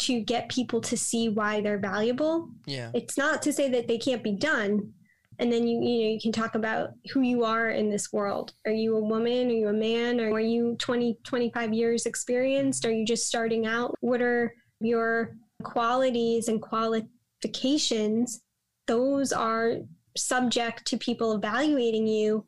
[0.00, 2.50] to get people to see why they're valuable.
[2.66, 2.90] Yeah.
[2.94, 4.92] It's not to say that they can't be done,
[5.38, 8.52] and then you you know you can talk about who you are in this world.
[8.66, 9.48] Are you a woman?
[9.48, 10.20] Are you a man?
[10.20, 12.84] Are you 20 25 years experienced?
[12.84, 13.94] Are you just starting out?
[14.00, 18.40] What are your qualities and qualifications?
[18.86, 19.76] Those are
[20.16, 22.44] subject to people evaluating you.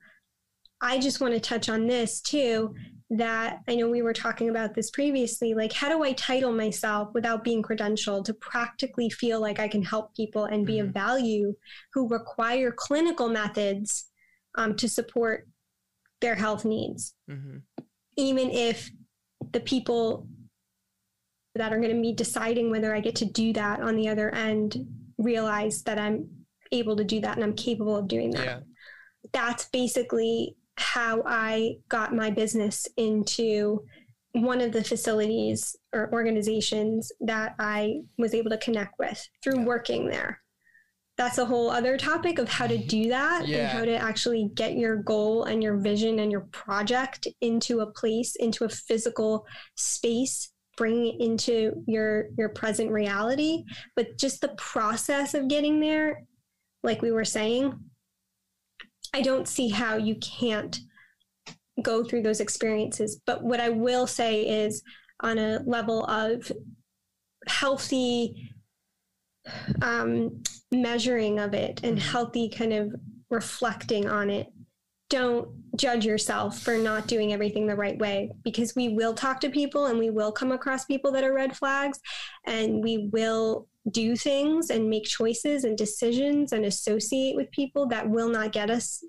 [0.83, 2.74] I just want to touch on this too
[3.11, 5.53] that I know we were talking about this previously.
[5.53, 9.83] Like, how do I title myself without being credentialed to practically feel like I can
[9.83, 10.88] help people and be mm-hmm.
[10.88, 11.55] of value
[11.92, 14.07] who require clinical methods
[14.55, 15.49] um, to support
[16.20, 17.14] their health needs?
[17.29, 17.59] Mm-hmm.
[18.16, 18.90] Even if
[19.53, 20.29] the people
[21.57, 24.33] that are going to be deciding whether I get to do that on the other
[24.33, 24.87] end
[25.18, 26.29] realize that I'm
[26.70, 28.44] able to do that and I'm capable of doing that.
[28.44, 28.61] Yeah.
[29.33, 30.57] That's basically
[30.92, 33.85] how I got my business into
[34.33, 40.09] one of the facilities or organizations that I was able to connect with through working
[40.09, 40.40] there.
[41.16, 42.88] That's a whole other topic of how to mm-hmm.
[42.88, 43.59] do that yeah.
[43.59, 47.92] and how to actually get your goal and your vision and your project into a
[47.92, 53.62] place, into a physical space, bring it into your your present reality.
[53.94, 56.24] But just the process of getting there,
[56.83, 57.79] like we were saying,
[59.14, 60.79] I don't see how you can't
[61.83, 63.20] go through those experiences.
[63.27, 64.83] But what I will say is,
[65.23, 66.51] on a level of
[67.46, 68.53] healthy
[69.83, 70.42] um,
[70.73, 72.11] measuring of it and mm-hmm.
[72.11, 72.94] healthy kind of
[73.29, 74.49] reflecting on it,
[75.09, 79.51] don't judge yourself for not doing everything the right way because we will talk to
[79.51, 81.99] people and we will come across people that are red flags
[82.46, 88.08] and we will do things and make choices and decisions and associate with people that
[88.08, 89.02] will not get us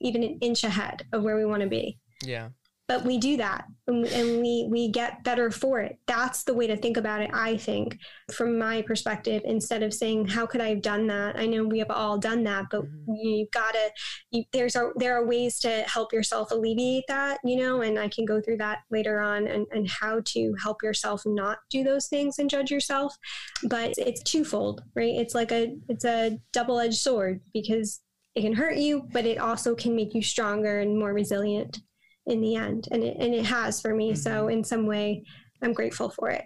[0.00, 1.98] even an inch ahead of where we want to be.
[2.22, 2.48] Yeah.
[2.88, 5.98] But we do that and, and we we get better for it.
[6.06, 7.98] That's the way to think about it, I think,
[8.32, 11.38] from my perspective, instead of saying, How could I have done that?
[11.38, 13.14] I know we have all done that, but mm-hmm.
[13.14, 13.90] you've gotta
[14.30, 18.08] you, there's a there are ways to help yourself alleviate that, you know, and I
[18.08, 22.06] can go through that later on and, and how to help yourself not do those
[22.08, 23.16] things and judge yourself.
[23.64, 25.14] But it's twofold, right?
[25.14, 28.00] It's like a it's a double-edged sword because
[28.34, 31.80] it can hurt you, but it also can make you stronger and more resilient
[32.28, 32.88] in the end.
[32.90, 34.12] And it, and it has for me.
[34.12, 34.20] Mm-hmm.
[34.20, 35.24] So in some way,
[35.62, 36.44] I'm grateful for it.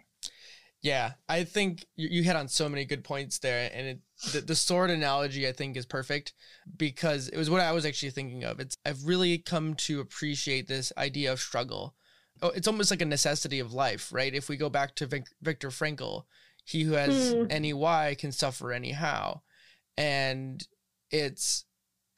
[0.82, 4.00] Yeah, I think you hit on so many good points there, and it,
[4.32, 6.32] the, the sword analogy I think is perfect
[6.76, 8.58] because it was what I was actually thinking of.
[8.58, 11.94] It's I've really come to appreciate this idea of struggle.
[12.42, 14.34] Oh, it's almost like a necessity of life, right?
[14.34, 16.24] If we go back to Vic, Viktor Frankl,
[16.64, 17.46] he who has mm.
[17.48, 19.42] any why can suffer anyhow,
[19.96, 20.66] and
[21.12, 21.64] it's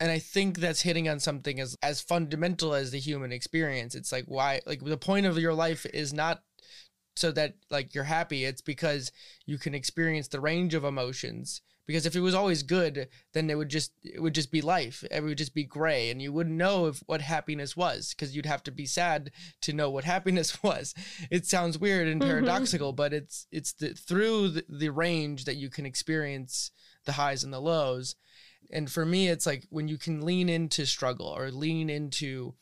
[0.05, 4.12] and i think that's hitting on something as as fundamental as the human experience it's
[4.12, 6.43] like why like the point of your life is not
[7.17, 8.45] so that like you're happy.
[8.45, 9.12] It's because
[9.47, 11.61] you can experience the range of emotions.
[11.87, 15.05] Because if it was always good, then it would just it would just be life.
[15.11, 18.14] It would just be gray, and you wouldn't know if what happiness was.
[18.14, 20.95] Because you'd have to be sad to know what happiness was.
[21.31, 22.31] It sounds weird and mm-hmm.
[22.31, 26.71] paradoxical, but it's it's the, through the, the range that you can experience
[27.05, 28.17] the highs and the lows.
[28.70, 32.55] And for me, it's like when you can lean into struggle or lean into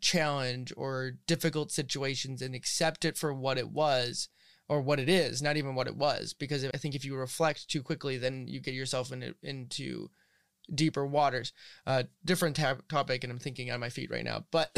[0.00, 4.28] challenge or difficult situations and accept it for what it was
[4.68, 6.34] or what it is, not even what it was.
[6.34, 10.10] Because I think if you reflect too quickly, then you get yourself in, into
[10.72, 11.52] deeper waters.
[11.86, 12.56] Uh, different
[12.88, 14.44] topic, and I'm thinking on my feet right now.
[14.50, 14.70] But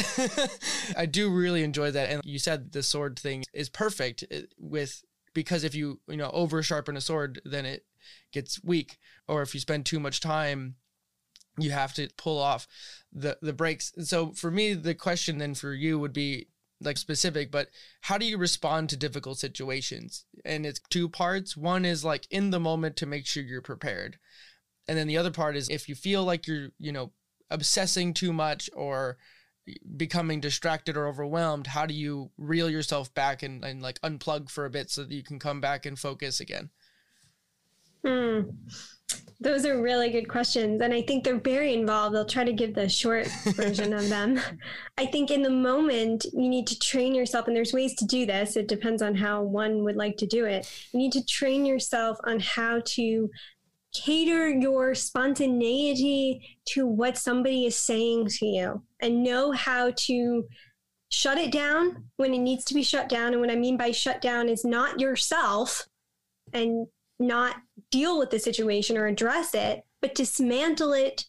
[0.96, 2.10] I do really enjoy that.
[2.10, 5.02] And you said the sword thing is perfect uh, with
[5.32, 7.84] because if you you know over sharpen a sword, then it
[8.32, 8.98] gets weak.
[9.28, 10.76] Or if you spend too much time
[11.58, 12.66] you have to pull off
[13.12, 13.92] the the brakes.
[14.00, 16.48] So for me, the question then for you would be
[16.80, 17.68] like specific, but
[18.02, 20.26] how do you respond to difficult situations?
[20.44, 21.56] And it's two parts.
[21.56, 24.18] One is like in the moment to make sure you're prepared.
[24.86, 27.12] And then the other part is if you feel like you're, you know,
[27.50, 29.16] obsessing too much or
[29.96, 34.66] becoming distracted or overwhelmed, how do you reel yourself back and, and like unplug for
[34.66, 36.70] a bit so that you can come back and focus again?
[38.04, 38.40] Hmm.
[39.40, 40.80] Those are really good questions.
[40.80, 42.16] And I think they're very involved.
[42.16, 44.40] I'll try to give the short version of them.
[44.96, 48.24] I think in the moment, you need to train yourself, and there's ways to do
[48.24, 48.56] this.
[48.56, 50.70] It depends on how one would like to do it.
[50.92, 53.30] You need to train yourself on how to
[53.94, 60.46] cater your spontaneity to what somebody is saying to you and know how to
[61.10, 63.32] shut it down when it needs to be shut down.
[63.32, 65.86] And what I mean by shut down is not yourself
[66.52, 66.86] and
[67.18, 67.56] not
[67.90, 71.24] deal with the situation or address it, but dismantle it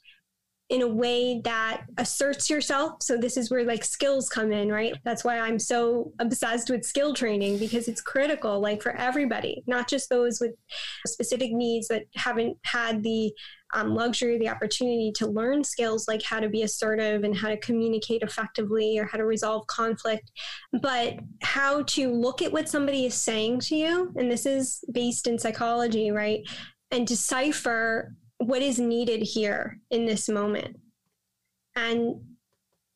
[0.70, 3.04] in a way that asserts yourself.
[3.04, 4.96] So this is where like skills come in, right?
[5.04, 9.88] That's why I'm so obsessed with skill training because it's critical like for everybody, not
[9.88, 10.54] just those with
[11.06, 13.32] specific needs that haven't had the
[13.76, 17.58] um, luxury, the opportunity to learn skills like how to be assertive and how to
[17.58, 20.32] communicate effectively or how to resolve conflict,
[20.82, 24.12] but how to look at what somebody is saying to you.
[24.16, 26.42] And this is based in psychology, right?
[26.90, 28.16] And decipher
[28.48, 30.78] what is needed here in this moment.
[31.76, 32.22] And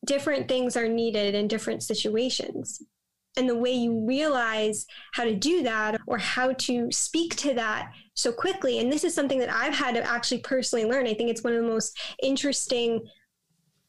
[0.06, 2.82] different things are needed in different situations.
[3.38, 7.92] And the way you realize how to do that or how to speak to that
[8.16, 11.08] so quickly, and this is something that I've had to actually personally learn.
[11.08, 13.02] I think it's one of the most interesting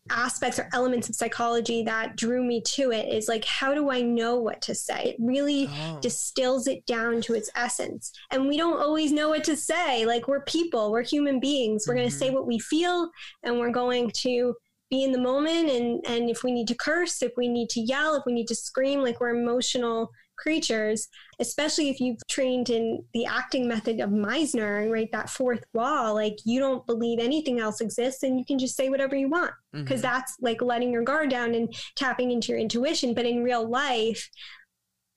[0.08, 4.00] aspects or elements of psychology that drew me to it is like how do i
[4.00, 5.10] know what to say?
[5.10, 5.98] It really oh.
[6.00, 8.12] distills it down to its essence.
[8.30, 10.06] And we don't always know what to say.
[10.06, 10.90] Like we're people.
[10.90, 11.84] We're human beings.
[11.86, 12.00] We're mm-hmm.
[12.00, 13.10] going to say what we feel
[13.42, 14.54] and we're going to
[14.90, 15.70] be in the moment.
[15.70, 18.48] And and if we need to curse if we need to yell if we need
[18.48, 20.10] to scream like we're emotional
[20.40, 25.10] creatures, especially if you've trained in the acting method of Meisner, and right?
[25.12, 28.88] That fourth wall, like you don't believe anything else exists and you can just say
[28.88, 30.12] whatever you want because mm-hmm.
[30.12, 33.14] that's like letting your guard down and tapping into your intuition.
[33.14, 34.28] But in real life,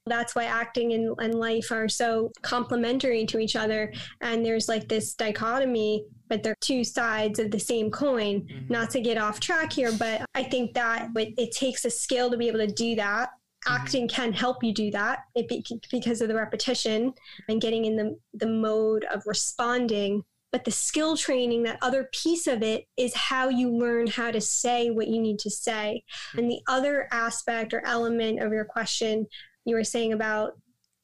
[0.05, 3.93] that's why acting and, and life are so complementary to each other.
[4.21, 8.41] And there's like this dichotomy, but they're two sides of the same coin.
[8.41, 8.73] Mm-hmm.
[8.73, 12.37] Not to get off track here, but I think that it takes a skill to
[12.37, 13.29] be able to do that
[13.65, 13.81] Mm-hmm.
[13.81, 17.13] acting can help you do that it be, because of the repetition
[17.47, 22.45] and getting in the, the mode of responding but the skill training that other piece
[22.45, 26.03] of it is how you learn how to say what you need to say
[26.37, 29.25] and the other aspect or element of your question
[29.65, 30.53] you were saying about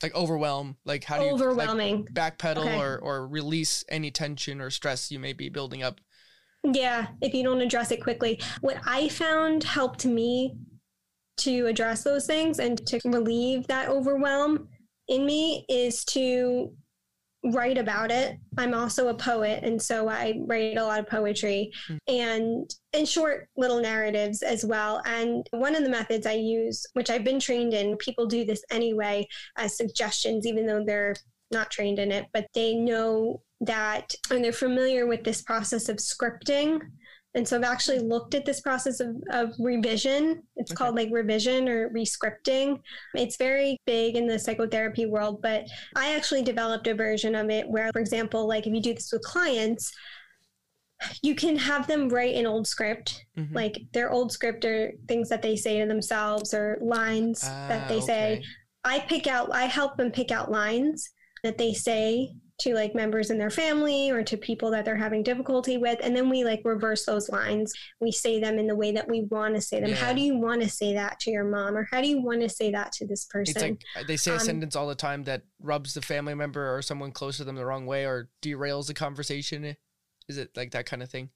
[0.03, 2.77] like overwhelm like how do you overwhelming like backpedal okay.
[2.77, 5.99] or, or release any tension or stress you may be building up
[6.63, 10.55] yeah if you don't address it quickly what i found helped me
[11.39, 14.67] to address those things and to relieve that overwhelm
[15.07, 16.71] in me is to
[17.53, 18.37] write about it.
[18.57, 21.97] I'm also a poet and so I write a lot of poetry mm.
[22.07, 25.01] and in short little narratives as well.
[25.05, 28.63] And one of the methods I use, which I've been trained in, people do this
[28.71, 29.25] anyway
[29.57, 31.15] as suggestions even though they're
[31.51, 35.97] not trained in it, but they know that and they're familiar with this process of
[35.97, 36.79] scripting
[37.35, 40.41] and so I've actually looked at this process of, of revision.
[40.55, 40.77] It's okay.
[40.77, 42.79] called like revision or rescripting.
[43.13, 47.69] It's very big in the psychotherapy world, but I actually developed a version of it
[47.69, 49.93] where, for example, like if you do this with clients,
[51.21, 53.55] you can have them write an old script, mm-hmm.
[53.55, 57.99] like their old script or things that they say to themselves or lines that they
[57.99, 58.05] ah, okay.
[58.05, 58.43] say.
[58.83, 61.11] I pick out, I help them pick out lines
[61.43, 65.23] that they say to like members in their family or to people that they're having
[65.23, 68.91] difficulty with and then we like reverse those lines we say them in the way
[68.91, 69.95] that we want to say them Yeah.
[69.95, 72.41] how do you want to say that to your mom or how do you want
[72.41, 74.87] to say that to this person It's like uh, they say a Um, sentence all
[74.87, 78.05] the time that rubs the family member or someone close to them the wrong way
[78.05, 79.75] or derails the conversation.
[80.27, 81.29] Is it like that kind of thing?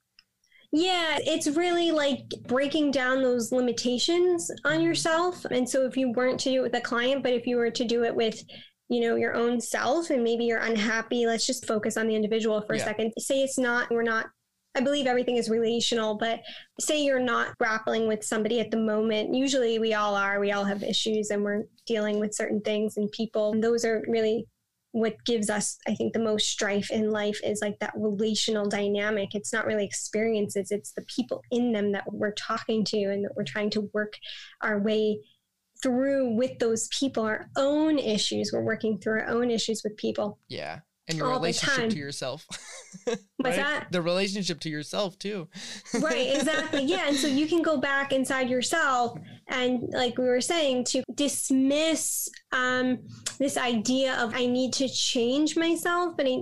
[0.72, 4.84] Yeah, it's really like breaking down those limitations on Mhm.
[4.84, 5.44] yourself.
[5.44, 7.70] And so if you weren't to do it with a client, but if you were
[7.70, 8.42] to do it with,
[8.88, 12.60] you know, your own self and maybe you're unhappy, let's just focus on the individual
[12.62, 12.82] for Yeah.
[12.82, 13.12] a second.
[13.18, 14.26] Say it's not, we're not,
[14.76, 16.40] I believe everything is relational, but
[16.80, 19.34] say you're not grappling with somebody at the moment.
[19.34, 23.10] Usually we all are, we all have issues and we're dealing with certain things and
[23.12, 23.52] people.
[23.52, 24.46] And those are really
[24.96, 29.34] what gives us i think the most strife in life is like that relational dynamic
[29.34, 33.34] it's not really experiences it's the people in them that we're talking to and that
[33.34, 34.12] we're trying to work
[34.62, 35.18] our way
[35.82, 40.38] through with those people our own issues we're working through our own issues with people
[40.48, 40.80] Yeah.
[41.06, 42.46] And your All relationship to yourself.
[43.04, 43.56] What's Right?
[43.56, 43.88] that?
[43.90, 45.48] The relationship to yourself too.
[46.00, 49.18] right exactly yeah and so you can go back inside yourself
[49.48, 52.98] and like we were saying to dismiss um,
[53.38, 56.36] this idea of i need to change myself but i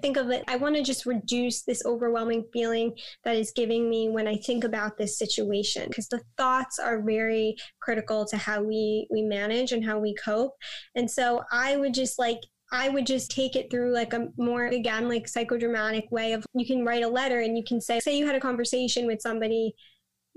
[0.00, 2.94] think of it i want to just reduce this overwhelming feeling
[3.24, 7.56] that is giving me when i think about this situation because the thoughts are very
[7.80, 10.54] critical to how we we manage and how we cope.
[10.94, 12.40] And so i would just like
[12.70, 16.66] I would just take it through like a more, again, like psychodramatic way of you
[16.66, 19.74] can write a letter and you can say, say you had a conversation with somebody,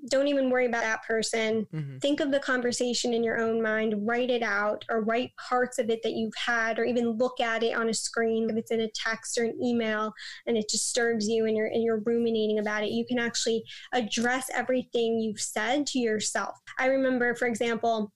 [0.10, 1.68] don't even worry about that person.
[1.72, 5.78] hmm Think of the conversation in your own mind, write it out, or write parts
[5.78, 8.72] of it that you've had, or even look at it on a screen if it's
[8.72, 10.14] in a text or an email
[10.47, 12.91] and it disturbs you and you're and you're ruminating about it.
[12.91, 16.58] You can actually address everything you've said to yourself.
[16.80, 18.12] I remember, for example,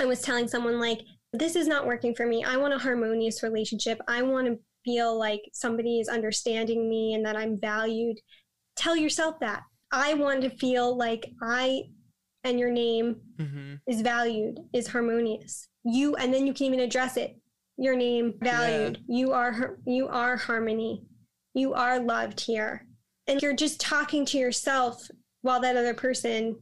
[0.00, 1.00] I was telling someone like,
[1.32, 2.42] this is not working for me.
[2.42, 4.00] I want a harmonious relationship.
[4.08, 8.18] I want to feel like somebody is understanding me and that I'm valued.
[8.76, 9.62] Tell yourself that.
[9.92, 11.82] I want to feel like I
[12.44, 15.68] and your name hmm is valued, is harmonious.
[15.84, 17.36] You and then you can even address it.
[17.76, 18.98] Your name valued.
[19.08, 21.02] You are you are harmony.
[21.54, 22.86] You are loved here.
[23.26, 25.06] And you're just talking to yourself
[25.42, 26.56] while that other person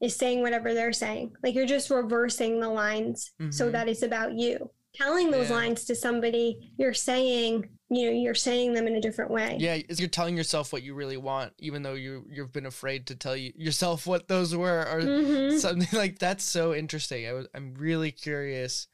[0.00, 1.32] is saying whatever they're saying.
[1.42, 3.72] Like you're just reversing the lines so Mhm.
[3.72, 4.70] that it's about you.
[4.98, 5.56] Telling those Yeah.
[5.56, 9.56] lines to somebody, you're saying, you know, you're saying them in a different way.
[9.60, 13.06] Yeah, is you're telling yourself what you really want, even though you you've been afraid
[13.06, 15.58] to tell you yourself what those were, or Mhm.
[15.60, 17.26] something like that's so interesting.
[17.28, 18.88] I was I'm really curious.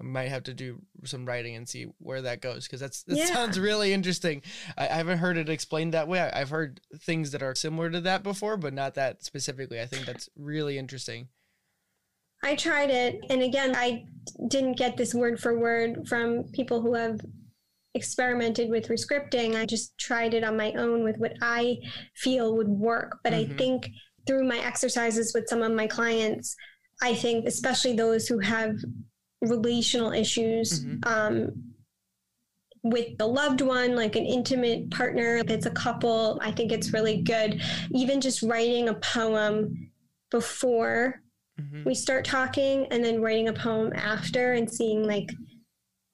[0.00, 3.18] I might have to do some writing and see where that goes because that's that
[3.18, 3.26] Yeah.
[3.26, 4.40] sounds really interesting.
[4.78, 6.20] I, I haven't heard it explained that way.
[6.20, 9.78] I, I've heard things that are similar to that before, but not that specifically.
[9.78, 11.28] I think that's really interesting.
[12.42, 14.04] I tried it, and again, I
[14.48, 17.20] didn't get this word for word from people who have
[17.94, 19.56] experimented with rescripting.
[19.56, 21.78] I just tried it on my own with what I
[22.14, 23.18] feel would work.
[23.24, 23.58] But I Mhm.
[23.58, 23.90] think
[24.26, 26.54] through my exercises with some of my clients,
[27.02, 28.76] I think especially those who have
[29.40, 31.06] relational issues Mhm.
[31.06, 31.74] um,
[32.82, 36.92] with the loved one, like an intimate partner, if it's a couple, I think it's
[36.92, 37.60] really good.
[37.92, 39.90] Even just writing a poem
[40.30, 41.22] before
[41.60, 41.84] Mhm.
[41.84, 45.30] we start talking and then writing a poem after and seeing like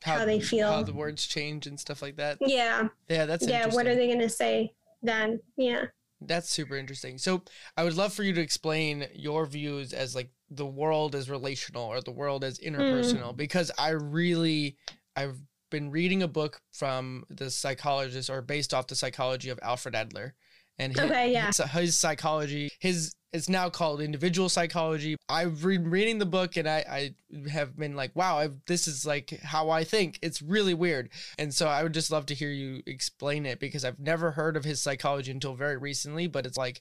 [0.03, 0.71] how, they feel.
[0.71, 2.39] how the words change and stuff like that.
[2.41, 2.89] yeah.
[3.09, 3.67] Yeah, that's yeah.
[3.67, 4.73] What are they going to say
[5.03, 5.41] then?
[5.57, 5.87] Yeah.
[6.21, 7.19] That's super interesting.
[7.19, 7.43] So
[7.77, 11.85] I would love for you to explain your views as like the world is relational
[11.85, 12.77] or the world is Mm.
[12.77, 14.77] interpersonal because I really
[15.17, 15.39] I've
[15.71, 20.35] been reading a book from the psychologist or based off the psychology of Alfred Adler.
[20.79, 21.47] And his, Okay, yeah.
[21.47, 25.17] his, his psychology, his it's now called individual psychology.
[25.29, 29.05] I've been reading the book and I, I have been like, wow, I've, this is
[29.05, 30.19] like how I think.
[30.23, 31.11] It's really weird.
[31.39, 34.57] And so I would just love to hear you explain it because I've never heard
[34.57, 36.81] of his psychology until very recently, but it's like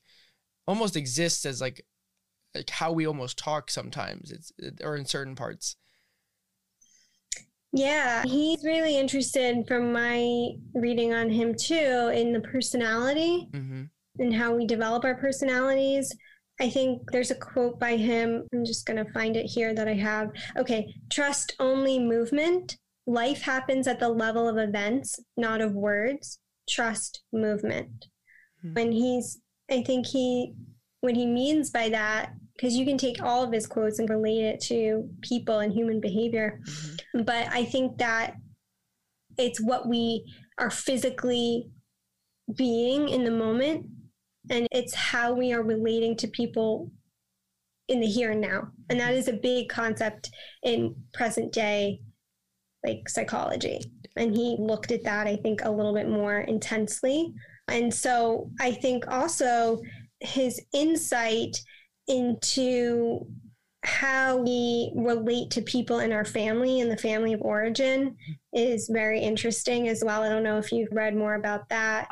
[0.66, 1.86] almost exists as like
[2.56, 4.32] like how we almost talk sometimes.
[4.32, 5.76] It's or in certain parts.
[7.74, 8.24] Yeah.
[8.24, 13.84] He's really interested from my reading on him too in the personality hmm
[14.20, 16.16] and how we develop our personalities.
[16.60, 18.48] I think there's a quote by him.
[18.54, 20.32] I'm just going to find it here that I have.
[20.58, 20.94] Okay.
[21.12, 22.78] Trust only movement.
[23.08, 26.40] Life happens at the level of events, not of words.
[26.70, 28.08] Trust movement.
[28.62, 28.74] Hmm.
[28.74, 29.40] When he's,
[29.70, 30.54] I think he,
[31.02, 34.44] what he means by that, because you can take all of his quotes and relate
[34.44, 36.62] it to people and human behavior.
[36.66, 38.36] hmm But I think that
[39.38, 40.24] it's what we
[40.58, 41.70] are physically
[42.56, 43.88] being in the moment
[44.50, 46.92] and it's how we are relating to people
[47.88, 50.30] in the here and now and that is a big concept
[50.64, 52.00] in present day
[52.86, 53.80] like psychology
[54.16, 57.34] And he looked at that, I think, a little bit more intensely.
[57.68, 59.82] And so I think also
[60.20, 61.58] his insight
[62.08, 63.26] into
[63.84, 68.16] how we relate to people in our family and the family of origin
[68.54, 70.24] is very interesting as well.
[70.24, 72.08] I don't know if you've read more about that,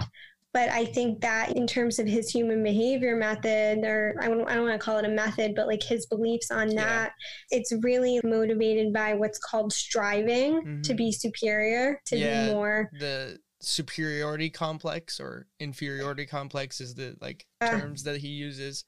[0.53, 4.53] but I think that in terms of his human behavior method, or I don't, I
[4.53, 6.85] don't want to call it a method, but like his beliefs on yeah.
[6.85, 7.13] that,
[7.49, 10.81] it's really motivated by what's called striving mm-hmm.
[10.81, 12.91] to be superior, to yeah, be more.
[12.99, 18.85] The superiority complex or inferiority complex is the like terms that he uses.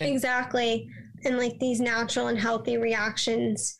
[0.00, 0.88] And- exactly.
[1.24, 3.76] And like these natural and healthy reactions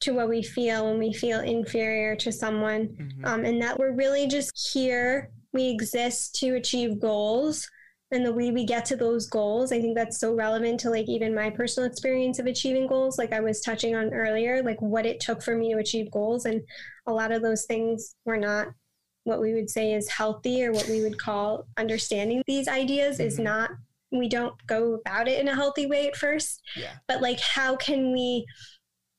[0.00, 2.88] to what we feel when we feel inferior to someone.
[2.88, 3.24] Mm-hmm.
[3.24, 7.68] Um, and that we're really just here, we exist to achieve goals.
[8.10, 11.08] And the way we get to those goals, I think that's so relevant to like
[11.08, 15.04] even my personal experience of achieving goals, like I was touching on earlier, like what
[15.04, 16.46] it took for me to achieve goals.
[16.46, 16.62] And
[17.06, 18.68] a lot of those things were not
[19.24, 23.26] what we would say is healthy or what we would call understanding these ideas mm-hmm.
[23.26, 23.70] is not
[24.10, 26.62] we don't go about it in a healthy way at first.
[26.74, 26.92] Yeah.
[27.06, 28.46] But like how can we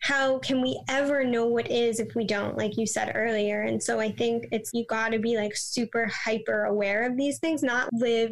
[0.01, 3.81] how can we ever know what is if we don't like you said earlier and
[3.81, 7.61] so i think it's you got to be like super hyper aware of these things
[7.61, 8.31] not live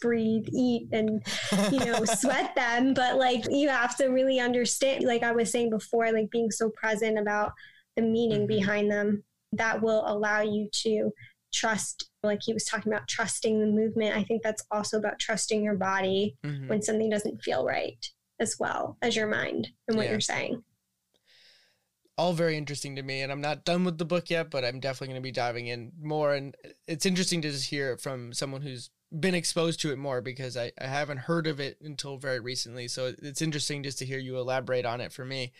[0.00, 1.24] breathe eat and
[1.70, 5.70] you know sweat them but like you have to really understand like i was saying
[5.70, 7.52] before like being so present about
[7.96, 8.58] the meaning mm-hmm.
[8.58, 11.10] behind them that will allow you to
[11.52, 15.62] trust like he was talking about trusting the movement i think that's also about trusting
[15.62, 16.66] your body mm-hmm.
[16.66, 18.04] when something doesn't feel right
[18.40, 20.10] as well as your mind and what yeah.
[20.10, 20.60] you're saying
[22.16, 24.80] all very interesting to me and i'm not done with the book yet but i'm
[24.80, 26.54] definitely going to be diving in more and
[26.86, 28.90] it's interesting to just hear it from someone who's
[29.20, 32.88] been exposed to it more because I, I haven't heard of it until very recently.
[32.88, 35.52] So it's interesting just to hear you elaborate on it for me.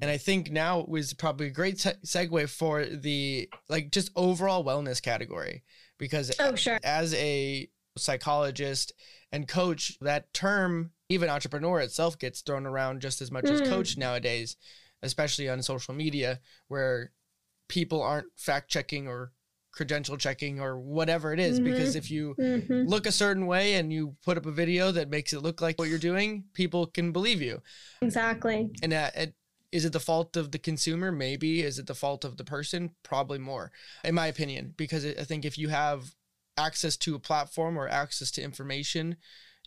[0.00, 4.64] And I think now was probably a great se- segue for the like just overall
[4.64, 5.62] wellness category
[5.98, 6.80] because oh, sure.
[6.82, 8.92] as a psychologist
[9.32, 13.52] and coach, that term, even entrepreneur itself, gets thrown around just as much mm.
[13.52, 14.56] as coach nowadays,
[15.02, 17.12] especially on social media where
[17.68, 19.32] people aren't fact checking or
[19.76, 21.60] credential checking or whatever it is.
[21.60, 21.70] Mm-hmm.
[21.70, 22.88] because if you mm-hmm.
[22.88, 25.78] look a certain way and you put up a video that makes it look like
[25.78, 27.60] what you're doing people can believe you
[28.00, 29.34] exactly and uh, it,
[29.72, 32.90] is it the fault of the consumer maybe is it the fault of the person
[33.02, 33.70] probably more
[34.02, 36.14] in my opinion because i think if you have
[36.56, 39.16] access to a platform or access to information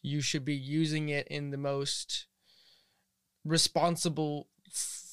[0.02, 2.26] you should be using it in the most
[3.46, 4.48] responsible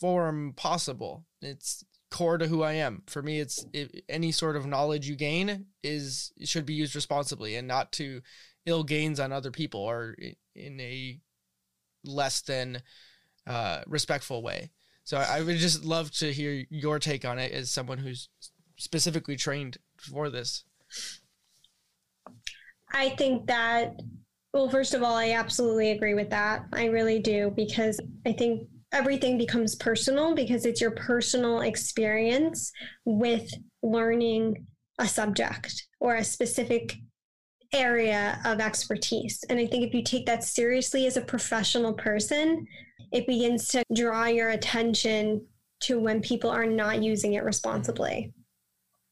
[0.01, 3.03] form possible it's core to who I am.
[3.07, 7.57] For me, it's it, any sort of knowledge you gain is should be used responsibly
[7.57, 8.22] and not to
[8.64, 10.16] ill gains on other people or
[10.55, 11.20] in a
[12.05, 12.82] less than
[13.47, 14.70] uh, respectful way.
[15.05, 18.28] So I would just love to hear your take on it as someone who's
[18.76, 20.64] specifically trained for this.
[22.92, 24.01] I think that
[24.53, 26.64] well, first of all, I absolutely agree with that.
[26.72, 32.72] I really do because I think everything becomes personal because it's your personal experience
[33.05, 33.49] with
[33.82, 34.66] learning
[34.99, 36.97] a subject or a specific
[37.72, 39.45] area of expertise.
[39.51, 42.66] And I think if you take that seriously as a professional person,
[43.12, 45.45] it begins to draw your attention
[45.80, 48.32] to when people are not using it responsibly.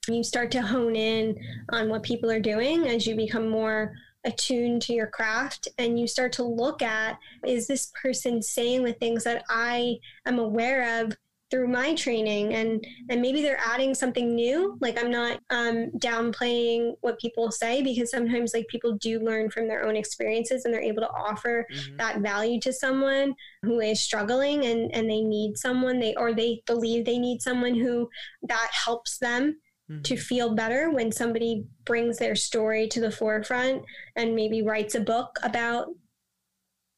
[0.09, 1.37] You start to hone in
[1.71, 3.93] on what people are doing as you become more
[4.25, 8.93] attuned to your craft and you start to look at is this person saying the
[8.93, 9.97] things that I
[10.27, 11.13] am aware of
[11.51, 12.55] through my training?
[12.55, 14.77] And and maybe they're adding something new.
[14.81, 19.69] Like i'm not um, downplaying what people say because sometimes like people do learn from
[19.69, 21.97] their own experiences and they're able to offer mm-hmm.
[21.99, 26.63] that value to someone who is struggling and and they need someone they or they
[26.67, 28.09] believe they need someone who
[28.43, 29.57] that helps them
[29.91, 30.03] mm-hmm.
[30.03, 33.83] to feel better when somebody brings their story to the forefront
[34.17, 35.89] and maybe writes a book about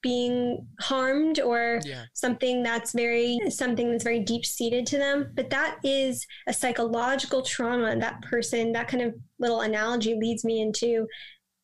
[0.02, 2.04] being harmed or yeah.
[2.12, 7.42] something that's very something that's very deep seated to them but that is a psychological
[7.42, 11.08] trauma that person that kind of little analogy leads me into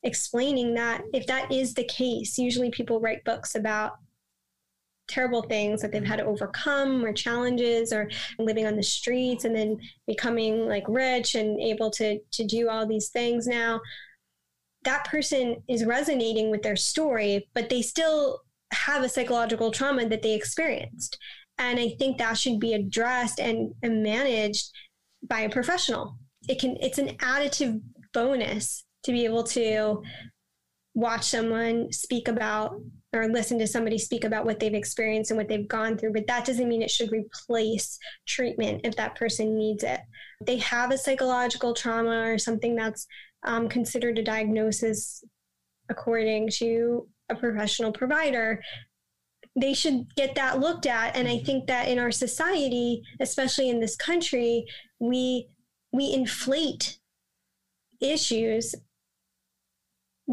[0.03, 3.93] explaining that if that is the case usually people write books about
[5.13, 8.09] terrible things that they've had to overcome or challenges or
[8.39, 12.87] living on the streets and then becoming like rich and able to to do all
[12.87, 13.81] these things now.
[14.85, 18.41] That person is resonating with their story but they still
[18.73, 21.19] have a psychological trauma that they experienced.
[21.59, 24.71] And i think that should be addressed and, and managed
[25.29, 26.17] by a professional.
[26.49, 27.81] It can it's an additive
[28.15, 30.03] bonus to be able to
[30.95, 32.81] watch someone speak about
[33.15, 36.27] or listen to somebody speak about what they've experienced and what they've gone through, but
[36.27, 40.01] that doesn't mean it should replace treatment if that person needs it.
[40.45, 43.07] they have a psychological trauma or something that's
[43.45, 45.23] um, considered a diagnosis
[45.89, 48.61] according to a professional provider,
[49.55, 51.15] they should get that looked at.
[51.15, 51.47] And I Mhm.
[51.47, 54.67] think that in our society, especially in this country,
[54.99, 55.49] we
[55.93, 56.99] we inflate
[58.01, 58.75] issues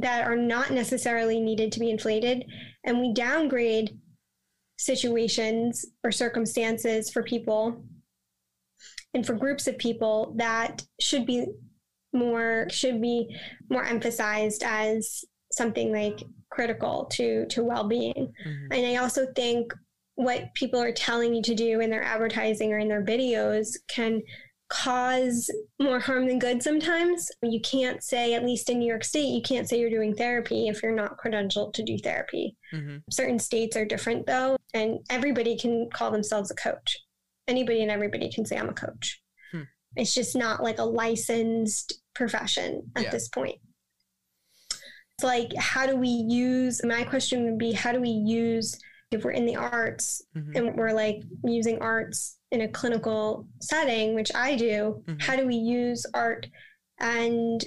[0.02, 2.45] that are not necessarily needed to be inflated,
[2.84, 3.97] and we downgrade
[4.78, 7.84] situations or circumstances for people
[9.14, 11.45] and for groups of people that should be
[12.14, 13.28] more should be
[13.70, 18.68] more emphasized as something like critical to to well-being Mhm.
[18.72, 19.74] and i also think
[20.16, 24.22] what people are telling you to do in their advertising or in their videos can
[24.70, 25.49] cause
[25.80, 29.41] more harm than good sometimes you can't say at least in new york state you
[29.41, 33.01] can't say you're doing therapy if you're not credentialed to do therapy Mhm.
[33.09, 36.97] certain states are different though and everybody can call themselves a coach
[37.47, 39.63] anybody and everybody can say i'm a coach Hmm.
[39.95, 43.09] it's just not like a licensed profession at Yeah.
[43.09, 43.59] this point
[44.70, 48.80] it's like how do we use my question would be how do we use
[49.12, 50.55] if we're in the arts Mhm.
[50.55, 55.22] and we're like using arts in a clinical setting which i do Mhm.
[55.22, 56.47] how do we use art
[56.99, 57.66] and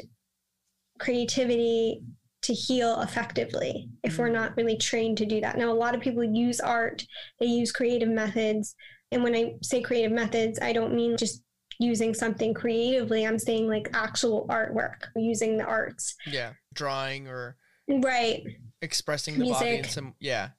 [0.98, 2.02] creativity
[2.42, 4.32] to heal effectively if we're Mhm.
[4.34, 5.56] not really trained to do that.
[5.56, 7.04] Now, a lot of people use art,
[7.38, 8.74] they use creative methods.
[9.12, 11.42] And when I say creative methods, I don't mean just
[11.78, 13.24] using something creatively.
[13.24, 16.16] I'm saying like actual artwork, using the arts.
[16.26, 16.54] Yeah.
[16.74, 17.56] Drawing or
[17.88, 18.42] Right.
[18.80, 19.92] expressing the body in Music.
[19.92, 20.50] some yeah.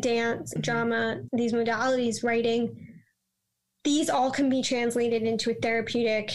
[0.00, 0.62] Dance, Mhm.
[0.62, 2.94] drama, these modalities, writing,
[3.84, 6.32] these all can be translated into a therapeutic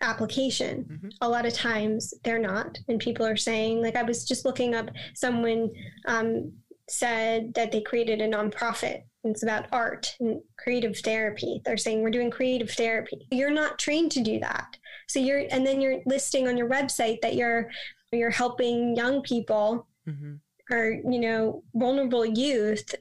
[0.00, 0.84] application.
[0.84, 1.12] Mhm.
[1.20, 2.78] A lot of times they're not.
[2.88, 5.70] And people are saying, like, I was just looking up, someone
[6.06, 6.52] um,
[6.88, 9.02] said that they created a nonprofit.
[9.24, 11.62] and It's about art and creative therapy.
[11.64, 13.26] They're saying we're doing creative therapy.
[13.30, 14.76] You're not trained to do that.
[15.08, 17.70] So you're, and then you're listing on your website that you're,
[18.10, 20.40] you're helping young people Mhm.
[20.70, 22.94] Or you know vulnerable youth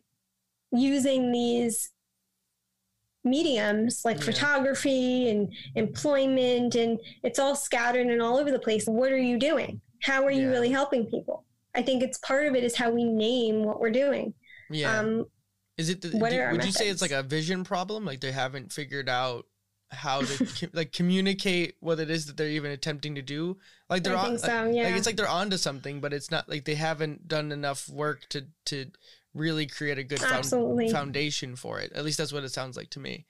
[0.71, 1.91] using these
[3.23, 4.23] mediums like Yeah.
[4.23, 9.37] photography and employment and it's all scattered and all over the place what are you
[9.37, 11.45] doing how are you really helping people
[11.75, 14.33] i think it's part of it is how we name what we're doing
[14.71, 14.97] Yeah.
[14.99, 15.25] um
[15.77, 16.01] Is it?
[16.01, 18.05] The, what do- are our would you say it's like a vision problem?
[18.05, 19.45] Like they haven't figured out
[19.91, 23.57] how to co- like communicate what it is that they're even attempting to do.
[23.89, 26.65] Like they're on, so yeah like it's like they're onto something, but it's not like
[26.65, 28.85] they haven't done enough work to to
[29.33, 30.45] really create a good found,
[30.91, 31.91] foundation for it.
[31.93, 33.25] At least that's what it sounds like to me.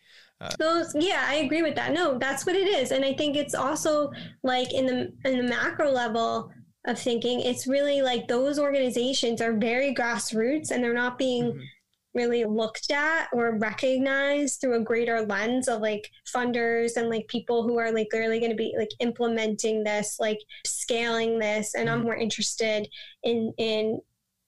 [0.57, 3.53] those yeah i agree with that no that's what it is and i think it's
[3.53, 6.51] also like in the in the macro level
[6.87, 11.61] of thinking it's really like those organizations are very grassroots and they're not being Mhm.
[12.13, 17.63] Really looked at or recognized through a greater lens of like funders and like people
[17.63, 22.01] who are like really going to be like implementing this like scaling this and i'm
[22.01, 22.03] Mhm.
[22.05, 22.87] more interested
[23.23, 23.99] in in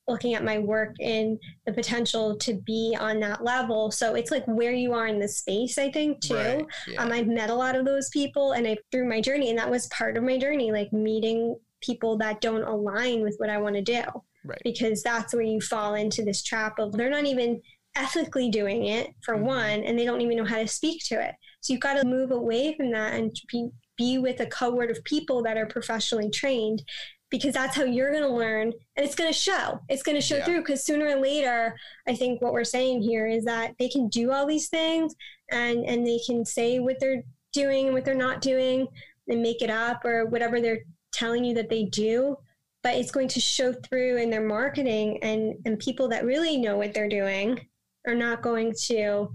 [0.09, 4.43] looking at my work in the potential to be on that level so it's like
[4.45, 6.66] where you are in the space i think too Right.
[6.89, 7.01] Yeah.
[7.01, 9.70] um, I've met a lot of those people and I through my journey, and that
[9.72, 13.76] was part of my journey, like meeting people that don't align with what I want
[13.76, 14.01] to do.
[14.46, 14.62] Right.
[14.64, 17.62] Because that's where you fall into this trap of they're not even
[17.96, 19.44] ethically doing it for Mhm.
[19.44, 21.36] one, and they don't even know how to speak to it.
[21.62, 25.04] So you've got to move away from that and be be with a cohort of
[25.04, 26.82] people that are professionally trained
[27.30, 30.22] because that's how you're going to learn and it's going to show it's going to
[30.22, 30.46] show Yeah.
[30.46, 31.78] through because sooner or later
[32.08, 35.14] i think what we're saying here is that they can do all these things
[35.52, 37.22] and and they can say what they're
[37.54, 38.88] doing and what they're not doing
[39.28, 40.82] and make it up or whatever they're
[41.14, 42.36] telling you that they do
[42.84, 46.78] but it's going to show through in their marketing and and people that really know
[46.78, 47.60] what they're doing
[48.08, 49.30] are not going to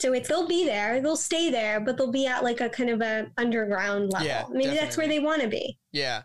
[0.00, 2.90] so it's they'll be there they'll stay there but they'll be at like a kind
[2.90, 4.26] of a underground level.
[4.26, 5.78] Yeah, maybe that's where they want to be.
[5.92, 6.22] Yeah.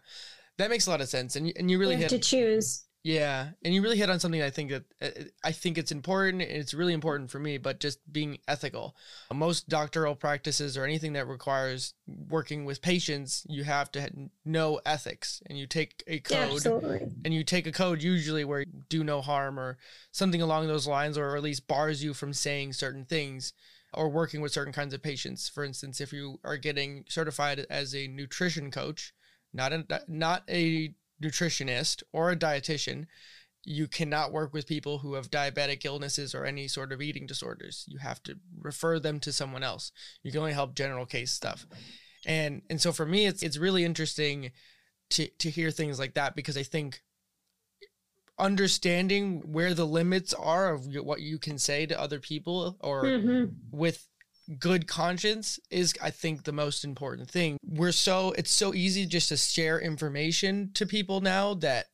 [0.60, 2.30] That makes a lot of sense, and you, and you really you have hit to
[2.30, 5.92] choose Yeah, and you really hit on something I think that uh, I think it's
[5.92, 6.42] important.
[6.42, 8.96] It's really important for me, but just being ethical.
[9.34, 14.10] Most doctoral practices or anything that requires working with patients, you have to
[14.46, 18.62] know ethics, and you take a code, absolutely and you take a code usually where
[18.62, 19.78] you do no harm or
[20.14, 23.52] something along those lines, or at least bars you from saying certain things
[23.94, 25.50] or working with certain kinds of patients.
[25.50, 29.14] For instance, if you are getting certified as a nutrition coach,
[29.54, 33.08] not a not a nutritionist or a dietitian,
[33.64, 37.86] you cannot work with people who have diabetic illnesses or any sort of eating disorders.
[37.88, 39.92] You have to refer them to someone else.
[40.22, 41.66] You can only help general case stuff.
[42.26, 44.52] And and so for me it's it's really interesting
[45.12, 47.02] to to hear things like that because I think
[48.40, 53.46] understanding where the limits are of what you can say to other people or hmm
[53.72, 54.08] with
[54.60, 59.30] good conscience is i think the most important thing we're so it's so easy just
[59.30, 61.88] to share information to people now that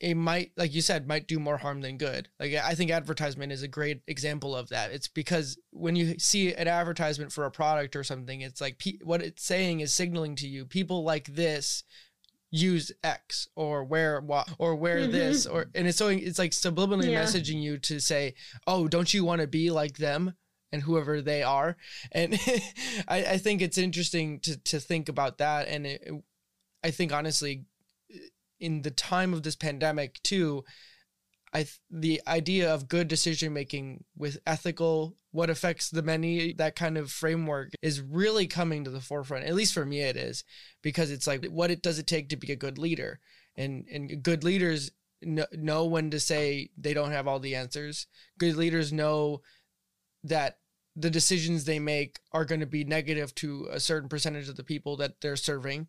[0.00, 3.52] it might like you said might do more harm than good like i think advertisement
[3.52, 7.50] is a great example of that it's because when you see an advertisement for a
[7.50, 11.26] product or something it's like pe- what it's saying is signaling to you people like
[11.26, 11.84] this
[12.50, 15.12] use x or wear what or wear mm-hmm.
[15.12, 17.22] this or and it's so it's like subliminally yeah.
[17.22, 18.34] messaging you to say
[18.66, 20.34] oh don't you want to be like them
[20.72, 21.76] and whoever they are.
[22.12, 22.34] And
[23.08, 25.68] I, I think it's interesting to to think about that.
[25.68, 26.08] And it,
[26.82, 27.66] i think honestly
[28.58, 30.64] in the time of this pandemic too
[31.52, 36.96] I the idea of good decision making with ethical what affects the many that kind
[36.96, 39.44] of framework is really coming to the forefront.
[39.44, 40.44] At least for me it is.
[40.82, 43.18] Because it's like what it does it take to be a good leader?
[43.56, 44.92] And and good leaders
[45.22, 48.06] know, know when to say they don't have all the answers.
[48.38, 49.42] Good leaders know
[50.24, 50.58] that
[50.96, 54.64] the decisions they make are going to be negative to a certain percentage of the
[54.64, 55.86] people that they're serving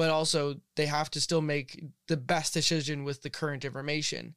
[0.00, 4.34] but also they have to still make the best decision with the current information.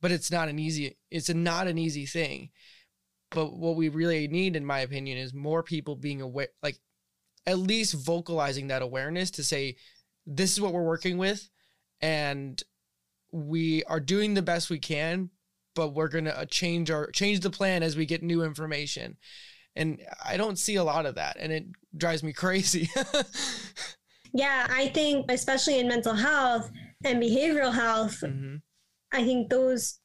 [0.00, 2.48] But it's not an easy it's not an easy thing.
[3.30, 6.78] But what we really need in my opinion is more people being aware like
[7.46, 9.76] at least vocalizing that awareness to say
[10.26, 11.46] this is what we're working with
[12.00, 12.62] and
[13.32, 15.28] we are doing the best we can
[15.74, 19.16] but we're going to uh, change our change the plan as we get new information
[19.76, 21.64] and i don't see a lot of that and it
[21.96, 22.90] drives me crazy
[24.32, 26.70] Yeah, I think especially in mental health
[27.04, 28.56] and behavioral health, mm-hmm.
[29.12, 29.98] I think those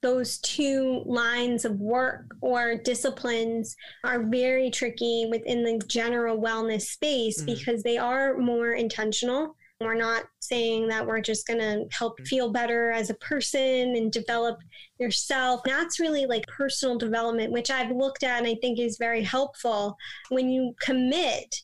[0.00, 3.74] those two lines of work or disciplines
[4.04, 7.54] are very tricky within the general wellness space mm-hmm.
[7.54, 9.56] because they are more intentional.
[9.80, 12.24] We're not saying that we're just going to help mm-hmm.
[12.24, 14.58] feel better as a person and develop
[14.98, 15.62] yourself.
[15.64, 19.96] That's really like personal development, which I've looked at and I think is very helpful.
[20.30, 21.54] When you commit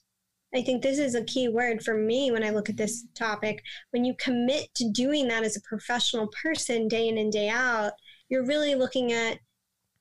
[0.55, 3.63] I think this is a key word for me when I look at this topic.
[3.93, 7.93] When you commit to doing that as a professional person day in and day out,
[8.29, 9.39] you're really looking at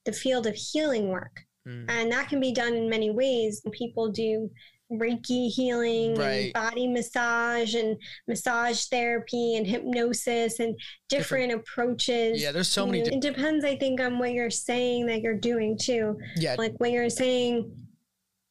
[0.06, 1.42] the field of healing work.
[1.68, 1.86] Mm.
[1.90, 3.62] And that can be done in many ways.
[3.72, 4.50] People do
[4.92, 6.46] Reiki healing, right.
[6.46, 10.76] and body massage, and massage therapy, and hypnosis, and
[11.10, 12.42] different, different approaches.
[12.42, 13.04] Yeah, there's so many.
[13.04, 16.18] Di- it depends, I think, on what you're saying that you're doing too.
[16.36, 16.56] Yeah.
[16.58, 17.72] Like what you're saying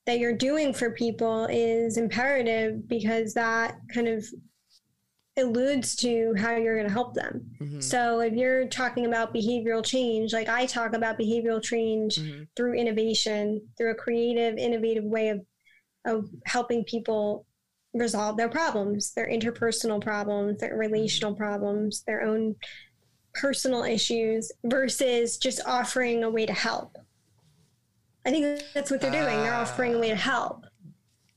[0.06, 4.24] that you're doing for people is imperative because that kind of
[5.36, 7.44] alludes to how you're going to help them.
[7.60, 7.80] Mm-hmm.
[7.80, 12.44] So if you're talking about behavioral change, like I talk about behavioral change mm-hmm.
[12.56, 15.40] through innovation, through a creative, innovative way of
[16.08, 17.46] of helping people
[17.94, 22.54] resolve their problems, their interpersonal problems, their relational problems, their own
[23.34, 26.98] personal issues versus just offering a way to help.
[28.26, 29.38] I think that's what they're doing.
[29.38, 30.66] Uh, they're offering a way to help.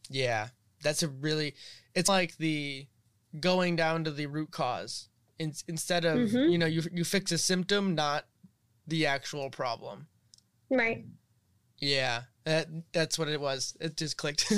[0.09, 0.47] Yeah,
[0.84, 1.55] that's a really.
[1.95, 2.88] It's like the
[3.39, 5.07] going down to the root cause
[5.39, 6.51] In, instead of mm-hmm.
[6.51, 8.26] you know you you fix a symptom, not
[8.88, 10.07] the actual problem.
[10.69, 11.05] Right.
[11.78, 13.76] Yeah, that that's what it was.
[13.80, 14.52] It just clicked.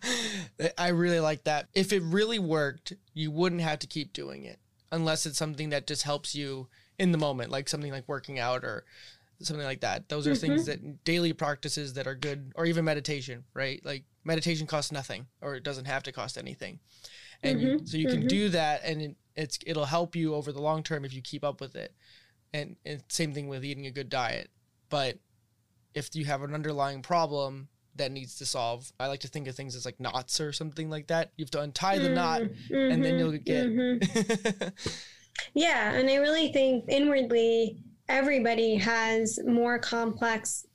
[0.78, 1.68] I really like that.
[1.74, 4.58] If it really worked, you wouldn't have to keep doing it
[4.92, 8.64] unless it's something that just helps you in the moment, like something like working out
[8.64, 8.84] or
[9.40, 10.08] something like that.
[10.08, 10.40] Those are mm-hmm.
[10.40, 13.84] things that daily practices that are good, or even meditation, right?
[13.84, 16.78] Like meditation costs nothing, or it doesn't have to cost anything,
[17.42, 17.66] and mm-hmm.
[17.66, 18.28] you, so you can mm-hmm.
[18.28, 21.44] do that, and it, it's it'll help you over the long term if you keep
[21.44, 21.94] up with it.
[22.52, 24.50] And, and same thing with eating a good diet,
[24.88, 25.18] but
[25.94, 28.92] if you have an underlying problem that needs to solve.
[28.98, 31.32] I like to think of things as like knots or something like that.
[31.36, 32.92] You have to untie the knot mm-hmm.
[32.92, 33.66] and then you'll get.
[33.66, 34.68] Mm-hmm.
[35.54, 35.92] yeah.
[35.92, 40.66] And I really think inwardly, everybody has more complex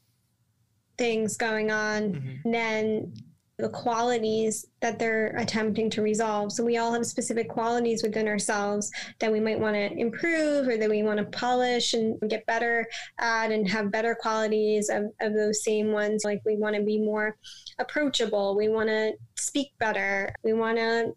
[0.97, 2.51] things going on mm-hmm.
[2.51, 3.13] than
[3.57, 6.51] the qualities that they're attempting to resolve.
[6.51, 10.77] So we all have specific qualities within ourselves that we might want to improve or
[10.77, 12.85] that we want to polish and get better
[13.19, 16.25] at and have better qualities of, of those same ones.
[16.25, 17.37] Like we want to be more
[17.79, 21.13] approachable, we want to speak better, we want to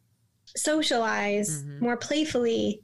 [0.56, 1.84] socialize mm-hmm.
[1.84, 2.80] more playfully.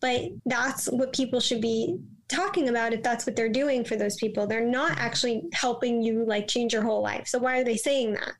[0.00, 1.98] But that's what people should be
[2.28, 4.46] talking about if that's what they're doing for those people.
[4.46, 7.26] They're not actually helping you like change your whole life.
[7.26, 8.32] So why are they saying that?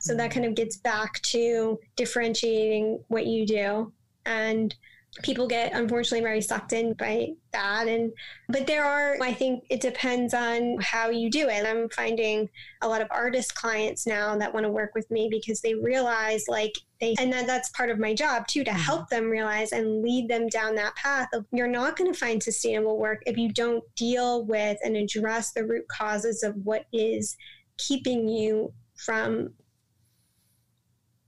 [0.00, 3.92] So that kind of gets back to differentiating what you do.
[4.26, 4.74] And
[5.22, 7.88] people get unfortunately very sucked in by that.
[7.88, 8.12] And
[8.48, 11.66] but there are i think it depends on how you do it.
[11.66, 12.48] I'm finding
[12.82, 16.44] a lot of artist clients now that want to work with me because they realize
[16.48, 20.02] like they and that, that's part of my job too to help them realize and
[20.02, 23.52] lead them down that path of you're not going to find sustainable work if you
[23.52, 27.36] don't deal with and address the root causes of what is
[27.76, 29.50] keeping you from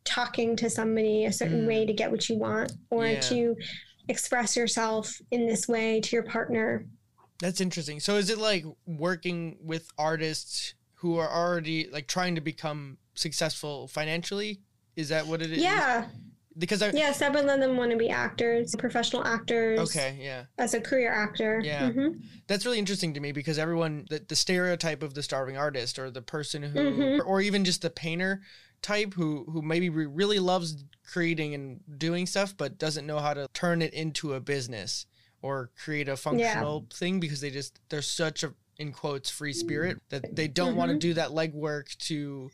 [0.04, 1.68] talking to somebody a certain Mm.
[1.68, 3.20] way to get what you want or Yeah.
[3.20, 3.56] to
[4.08, 6.86] express yourself in this way to your partner.
[7.40, 8.00] That's interesting.
[8.00, 13.88] So is it like working with artists who are already like trying to become successful
[13.88, 14.60] financially?
[14.96, 15.62] Is that what it is?
[15.62, 16.08] Yeah.
[16.58, 17.12] Because I Yeah.
[17.12, 19.78] Several of them want to be actors, professional actors.
[19.78, 20.44] Okay, yeah.
[20.58, 21.60] As a career actor.
[21.64, 21.90] Yeah.
[21.90, 22.20] Mhm.
[22.48, 26.10] That's really interesting to me because everyone the, the stereotype of the starving artist or
[26.10, 27.24] the person who Mhm.
[27.24, 28.42] or even just the painter
[28.82, 33.48] type who who maybe really loves creating and doing stuff but doesn't know how to
[33.52, 35.06] turn it into a business
[35.42, 39.98] or create a functional thing because they just they're such a in quotes free spirit
[40.08, 41.00] that they don't want to mm-hmm.
[41.00, 42.50] do that legwork to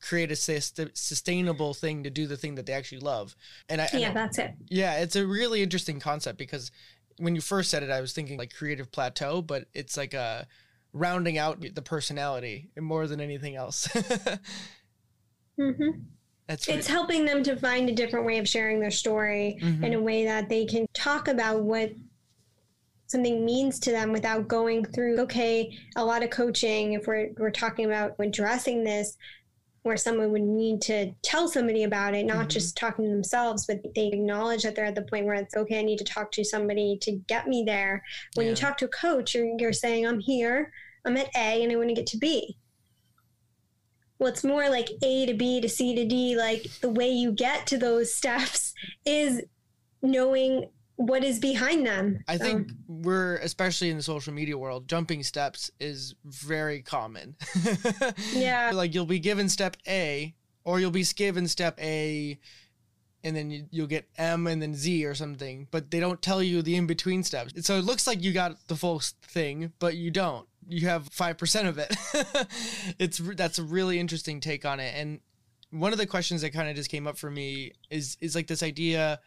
[0.00, 3.34] create a sus- sustainable thing to do the thing that they actually love
[3.68, 4.54] and i and Yeah, that's it.
[4.68, 6.70] yeah, it's a really interesting concept because
[7.18, 10.46] when you first said it, I was thinking like creative plateau, but it's like a
[10.92, 13.88] rounding out the personality more than anything else.
[15.58, 15.90] hmm
[16.46, 19.84] That's It's helping them to find a different way of sharing their story Mhm.
[19.84, 21.90] in a way that they can talk about what
[23.06, 27.50] something means to them without going through okay a lot of coaching if we're we're
[27.50, 29.16] talking about addressing this
[29.82, 32.50] where someone would need to tell somebody about it not Mhm.
[32.50, 35.78] just talking to themselves but they acknowledge that they're at the point where it's okay
[35.78, 38.02] i need to talk to somebody to get me there
[38.34, 38.50] when Yeah.
[38.50, 40.70] you talk to a coach you're, you're saying i'm here
[41.06, 42.56] i'm at a and i want to get to b
[44.18, 47.32] well it's more like a to b to c to d like the way you
[47.32, 48.72] get to those steps
[49.04, 49.42] is
[50.02, 54.88] knowing what is behind them I So, think we're especially in the social media world,
[54.88, 57.36] jumping steps is very common.
[58.32, 58.72] Yeah.
[58.74, 62.36] like you'll be given step A, or you'll be given step A,
[63.22, 66.42] and then you, you'll get M and then Z or something, but they don't tell
[66.42, 67.64] you the in between steps.
[67.64, 70.47] So it looks like you got the full thing, but you don't.
[70.68, 71.96] You have five percent of it.
[72.98, 75.20] it's that's a really interesting take on it, and
[75.70, 78.46] one of the questions that kind of just came up for me is is like
[78.46, 79.20] this idea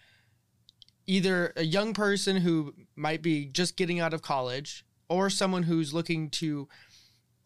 [1.08, 5.94] either a young person who might be just getting out of college or someone who's
[5.94, 6.68] looking to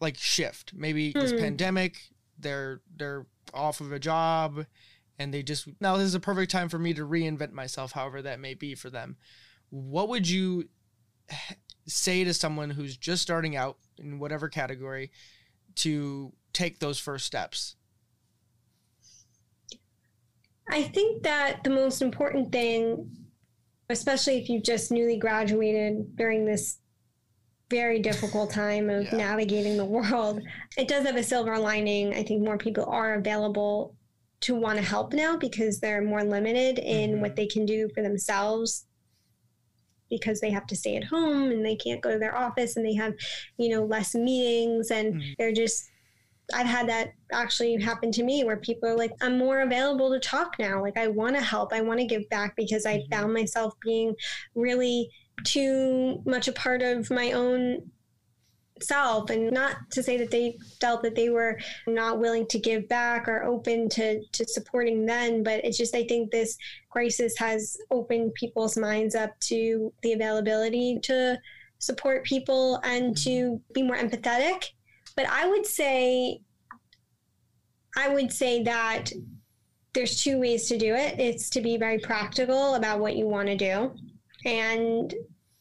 [0.00, 1.38] like shift maybe this Hmm.
[1.38, 1.96] pandemic
[2.38, 4.66] they're they're off of a job
[5.18, 8.20] and they just now this is a perfect time for me to reinvent myself however
[8.22, 9.16] that may be for them
[9.70, 10.68] what would you
[11.86, 15.10] say to someone who's just starting out in whatever category
[15.76, 17.76] to take those first steps
[20.68, 23.08] I think that the most important thing,
[23.88, 26.78] especially if you've just newly graduated during this
[27.70, 29.16] very difficult time of Yeah.
[29.16, 30.42] navigating the world,
[30.76, 32.14] it does have a silver lining.
[32.14, 33.94] I think more people are available
[34.40, 37.20] to want to help now because they're more limited in Mhm.
[37.20, 38.85] what they can do for themselves
[40.10, 42.84] because they have to stay at home and they can't go to their office and
[42.84, 43.14] they have,
[43.58, 45.34] you know, less meetings and Mhm.
[45.38, 45.90] they're just
[46.54, 50.20] I've had that actually happen to me where people are like, I'm more available to
[50.20, 50.80] talk now.
[50.80, 51.72] Like, I want to help.
[51.72, 53.10] I want to give back because I Mhm.
[53.10, 54.14] found myself being
[54.54, 55.10] really
[55.42, 57.90] too much a part of my own
[58.82, 59.30] self.
[59.30, 63.28] And not to say that they felt that they were not willing to give back
[63.28, 66.56] or open to, to supporting then, but it's just, I think this
[66.90, 71.38] crisis has opened people's minds up to the availability to
[71.78, 74.64] support people and to be more empathetic
[75.16, 76.42] but I would say,
[77.96, 79.10] I would say that
[79.94, 81.18] there's two ways to do it.
[81.18, 83.96] It's to be very practical about what you want to do
[84.44, 85.12] and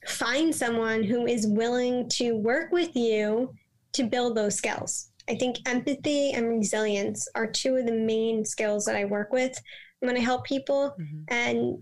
[0.07, 3.53] find someone who is willing to work with you
[3.93, 5.09] to build those skills.
[5.29, 9.57] I think empathy and resilience are two of the main skills that I work with
[9.99, 10.95] when I help people.
[10.99, 11.21] Mm-hmm.
[11.29, 11.77] And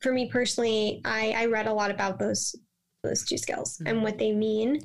[0.00, 2.54] for me personally, I, I read a lot about those
[3.02, 4.02] those two skills and mm-hmm.
[4.02, 4.80] what they mean.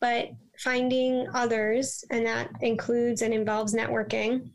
[0.00, 0.28] But
[0.58, 4.50] finding others, and that includes and involves networking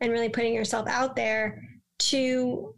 [0.00, 1.62] and really putting yourself out there
[1.98, 2.74] to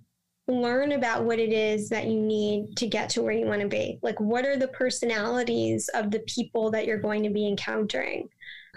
[0.48, 3.68] learn about what it is that you need to get to where you want to
[3.68, 3.98] be.
[4.02, 8.28] Like, what are the personalities of the people that you're going to be encountering?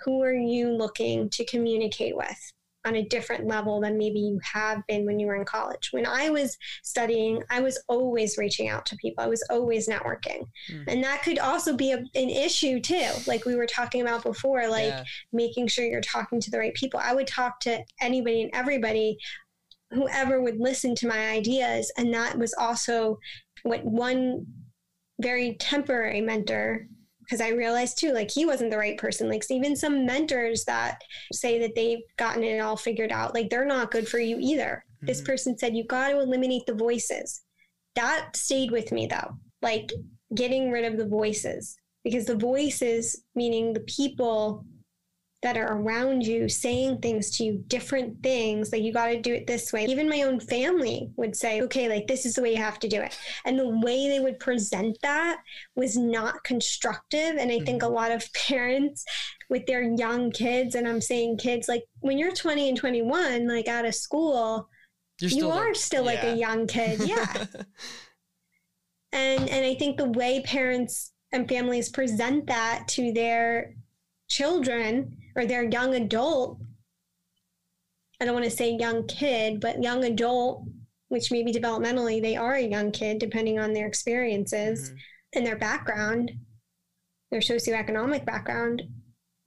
[0.04, 2.52] Who are you looking to communicate with?
[2.86, 5.90] on a different level than maybe you have been when you were in college.
[5.92, 9.24] When I was studying, I was always reaching out to people.
[9.24, 10.48] I was always networking.
[10.70, 10.84] Mm.
[10.88, 13.10] And that could also be a, an issue too.
[13.26, 15.04] Like we were talking about before, like Yeah.
[15.32, 17.00] making sure you're talking to the right people.
[17.02, 19.18] I would talk to anybody and everybody,
[19.94, 21.92] whoever would listen to my ideas.
[21.98, 23.20] And that was also
[23.64, 24.46] what one
[25.22, 26.88] very temporary mentor,
[27.24, 29.30] because I realized too, like he wasn't the right person.
[29.30, 33.66] Like even some mentors that say that they've gotten it all figured out, like they're
[33.66, 34.84] not good for you either.
[35.02, 35.26] This Mhm.
[35.26, 37.42] person said, you got to eliminate the voices.
[37.96, 39.92] That stayed with me though, like
[40.34, 44.66] getting rid of the voices because the voices, meaning the people
[45.44, 49.34] that are around you saying things to you, different things, like you got to do
[49.34, 49.86] it this way.
[49.86, 52.88] Even my own family would say, okay, like this is the way you have to
[52.88, 53.18] do it.
[53.46, 55.42] And the way they would present that
[55.76, 57.36] was not constructive.
[57.38, 57.92] And I think mm-hmm.
[57.92, 59.04] a lot of parents
[59.50, 63.68] with their young kids, and I'm saying kids, like when you're 20 and 21, like
[63.68, 64.70] out of school,
[65.20, 67.02] you are like, still like a young kid.
[67.02, 67.32] Yeah.
[69.12, 73.76] and and I think the way parents and families present that to their
[74.30, 76.60] children or their young adult
[78.24, 80.66] I don't want to say young kid, but young adult,
[81.10, 84.98] which maybe developmentally they are a young kid, depending on their experiences mm-hmm.
[85.34, 86.32] and their background,
[87.32, 88.82] their socioeconomic background.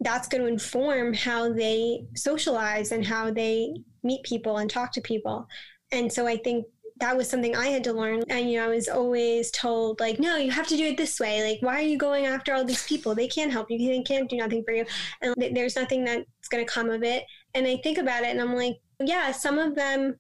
[0.01, 3.72] That's going to inform how they socialize and how they
[4.03, 5.49] meet people and talk to people.
[5.91, 6.66] And so I think
[6.99, 8.22] that was something I had to learn.
[8.28, 11.20] And, you know, I was always told, like, no, you have to do it this
[11.20, 11.42] way.
[11.42, 13.14] Like, why are you going after all these people?
[13.14, 13.78] They can't help you.
[13.78, 14.86] They can't do nothing for you.
[15.20, 17.24] And there's nothing that's going to come of it.
[17.55, 20.16] And I think about it and I'm like, yeah, some of them,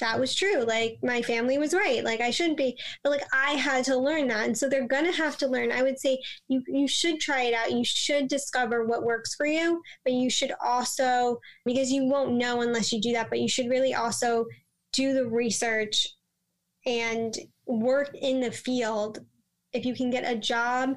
[0.00, 0.64] that was true.
[0.64, 2.02] Like, my family was right.
[2.04, 2.76] Like, I shouldn't be.
[3.02, 4.44] But, like, I had to learn that.
[4.44, 5.70] And so they're going to have to learn.
[5.70, 7.70] I would say you, you should try it out.
[7.70, 9.80] You should discover what works for you.
[10.04, 13.70] But you should also, because you won't know unless you do that, but you should
[13.70, 14.46] really also
[14.94, 16.08] do the research
[16.86, 17.34] and
[17.66, 19.18] work in the field
[19.72, 20.94] if you can get a job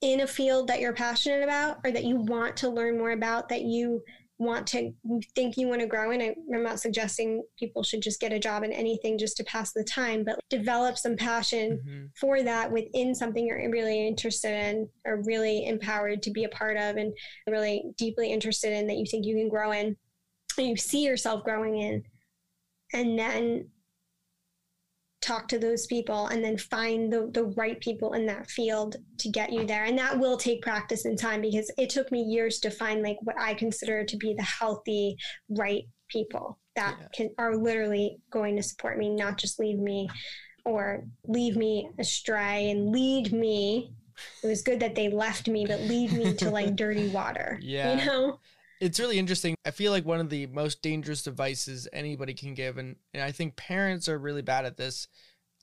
[0.00, 3.48] in a field that you're passionate about or that you want to learn more about
[3.48, 4.02] that you
[4.38, 8.02] want to you think you want to grow in I, i'm not suggesting people should
[8.02, 11.80] just get a job in anything just to pass the time but develop some passion
[11.86, 12.06] mm-hmm.
[12.20, 16.76] for that within something you're really interested in or really empowered to be a part
[16.76, 17.12] of and
[17.48, 19.96] really deeply interested in that you think you can grow in
[20.58, 22.02] and you see yourself growing in
[22.94, 23.68] and then
[25.24, 29.30] talk to those people and then find the, the right people in that field to
[29.30, 29.84] get you there.
[29.84, 33.16] And that will take practice and time because it took me years to find like
[33.22, 35.16] what i consider to be the healthy
[35.48, 37.06] right people that yeah.
[37.14, 40.08] can are literally going to support me not just leave me
[40.66, 43.92] or leave me astray and lead me.
[44.42, 47.98] It was good that they left me but lead me to like dirty water yeah.
[47.98, 48.38] you know
[48.84, 49.56] it's really interesting.
[49.64, 53.32] I feel like one of the most dangerous devices anybody can give, and, and I
[53.32, 55.08] think parents are really bad at this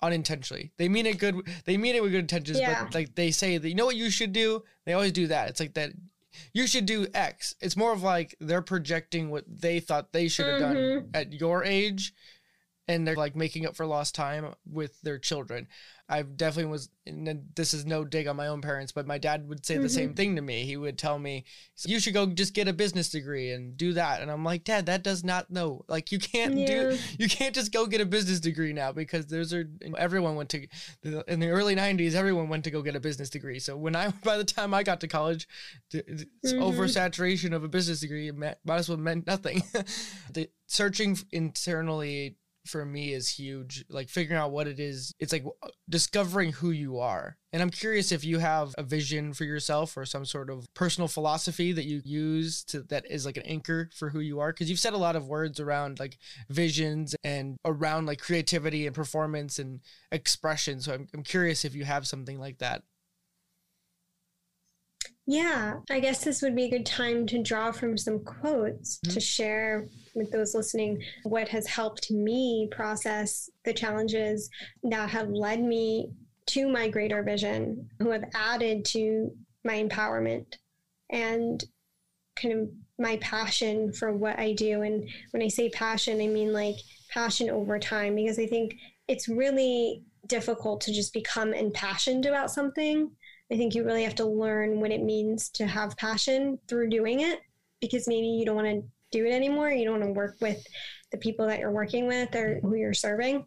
[0.01, 0.71] unintentionally.
[0.77, 1.35] They mean it good.
[1.65, 2.83] They mean it with good intentions, yeah.
[2.83, 4.63] but like they say that you know what you should do.
[4.85, 5.49] They always do that.
[5.49, 5.91] It's like that.
[6.53, 7.53] You should do X.
[7.61, 10.99] It's more of like they're projecting what they thought they should have mm-hmm.
[10.99, 12.15] done at your age,
[12.91, 15.67] and they're like making up for lost time with their children.
[16.11, 16.89] I definitely was.
[17.55, 19.83] this is no dig on my own parents, but my dad would say mm-hmm.
[19.83, 20.65] the same thing to me.
[20.65, 21.45] He would tell me,
[21.85, 24.87] "You should go just get a business degree and do that." And I'm like, "Dad,
[24.87, 25.85] that does not know.
[25.87, 26.65] Like, you can't yeah.
[26.65, 26.97] do.
[27.17, 30.67] You can't just go get a business degree now because those are everyone went to
[31.27, 32.13] in the early '90s.
[32.13, 33.59] Everyone went to go get a business degree.
[33.59, 35.47] So when I by the time I got to college,
[35.93, 36.61] it's mm-hmm.
[36.61, 39.63] oversaturation of a business degree might as well meant nothing.
[40.33, 42.35] the searching internally
[42.65, 43.83] for me is huge.
[43.89, 45.13] Like figuring out what it is.
[45.19, 47.37] It's like uh, discovering who you are.
[47.53, 51.07] And I'm curious if you have a vision for yourself or some sort of personal
[51.07, 54.53] philosophy that you use to that is like an anchor for who you are.
[54.53, 56.17] Cause you've said a lot of words around like
[56.49, 59.81] visions and around like creativity and performance and
[60.11, 60.79] expression.
[60.79, 62.83] So I'm, I'm curious if you have something like that.
[65.27, 69.13] Yeah, I guess this would be a good time to draw from some quotes mm-hmm.
[69.13, 74.49] to share with those listening what has helped me process the challenges
[74.83, 76.11] that have led me
[76.47, 79.31] to my greater vision, who have added to
[79.63, 80.55] my empowerment
[81.11, 81.63] and
[82.35, 84.81] kind of my passion for what I do.
[84.81, 86.75] And when I say passion, I mean like
[87.11, 88.75] passion over time, because I think
[89.07, 93.11] it's really difficult to just become impassioned about something
[93.51, 97.19] I think you really have to learn what it means to have passion through doing
[97.19, 97.41] it
[97.81, 99.69] because maybe you don't want to do it anymore.
[99.69, 100.65] You don't want to work with
[101.11, 103.45] the people that you're working with or who you're serving.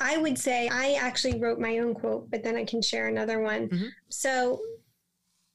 [0.00, 3.40] I would say I actually wrote my own quote, but then I can share another
[3.40, 3.68] one.
[3.68, 3.86] Mm-hmm.
[4.08, 4.58] So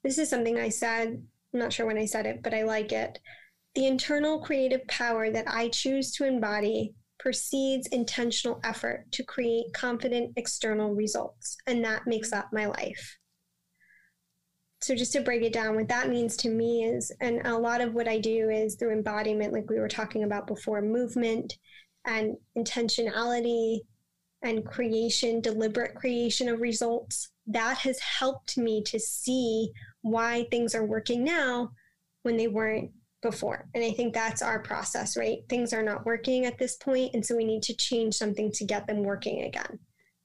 [0.04, 1.24] this is something I said.
[1.54, 3.18] I'm not sure when I said it, but I like it.
[3.74, 10.34] The internal creative power that I choose to embody precedes intentional effort to create confident
[10.36, 13.18] external results, and that makes up my life.
[14.82, 17.82] So, just to break it down, what that means to me is, and a lot
[17.82, 21.58] of what I do is through embodiment, like we were talking about before, movement
[22.06, 23.80] and intentionality
[24.44, 27.32] and creation, deliberate creation of results.
[27.48, 29.72] That has helped me to see
[30.02, 31.72] why things are working now
[32.24, 33.68] when they weren't before.
[33.74, 35.40] And I think that's our process, right?
[35.50, 38.66] Things are not working at this point, And so we need to change something to
[38.66, 39.80] get them working again.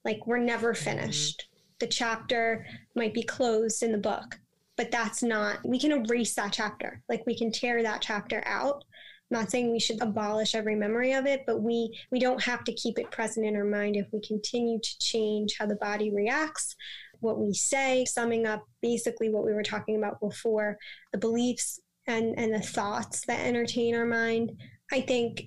[0.04, 0.84] Like we're never mm-hmm.
[0.84, 1.48] finished.
[1.80, 4.38] The chapter might be closed in the book,
[4.76, 7.02] but that's not, we can erase that chapter.
[7.08, 8.84] Like we can tear that chapter out.
[9.30, 12.64] I'm not saying we should abolish every memory of it, but we we don't have
[12.64, 16.10] to keep it present in our mind if we continue to change how the body
[16.12, 16.74] reacts,
[17.20, 20.78] what we say, summing up basically what we were talking about before,
[21.12, 21.78] the beliefs
[22.08, 24.60] and and the thoughts that entertain our mind.
[24.92, 25.44] I think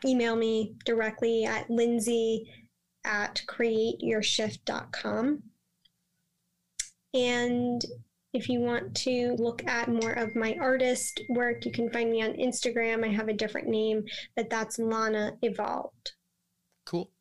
[0.06, 2.51] email me directly at lindsey
[3.06, 5.43] at createyourshift.com.
[7.14, 7.86] And
[8.34, 12.24] if you want to look at more of my artist work, you can find me
[12.24, 13.06] on Instagram.
[13.06, 16.14] I have a different name, but that's Lana Evolved.
[16.86, 17.12] Cool.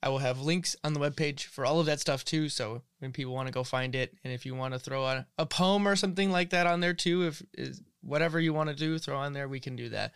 [0.00, 2.48] I will have links on the webpage for all of that stuff too.
[2.48, 5.26] So when people want to go find it, and if you want to throw a,
[5.38, 8.76] a poem or something like that on there too, if is whatever you want to
[8.76, 10.12] do, throw on there, we can do that.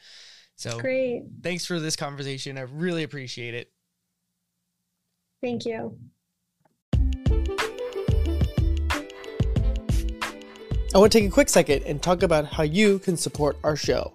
[0.56, 1.22] So great.
[1.42, 2.59] Thanks for this conversation.
[2.59, 3.72] I really appreciate it.
[5.41, 5.97] Thank you.
[10.95, 13.76] I want to take a quick second and talk about how you can support our
[13.76, 14.12] show.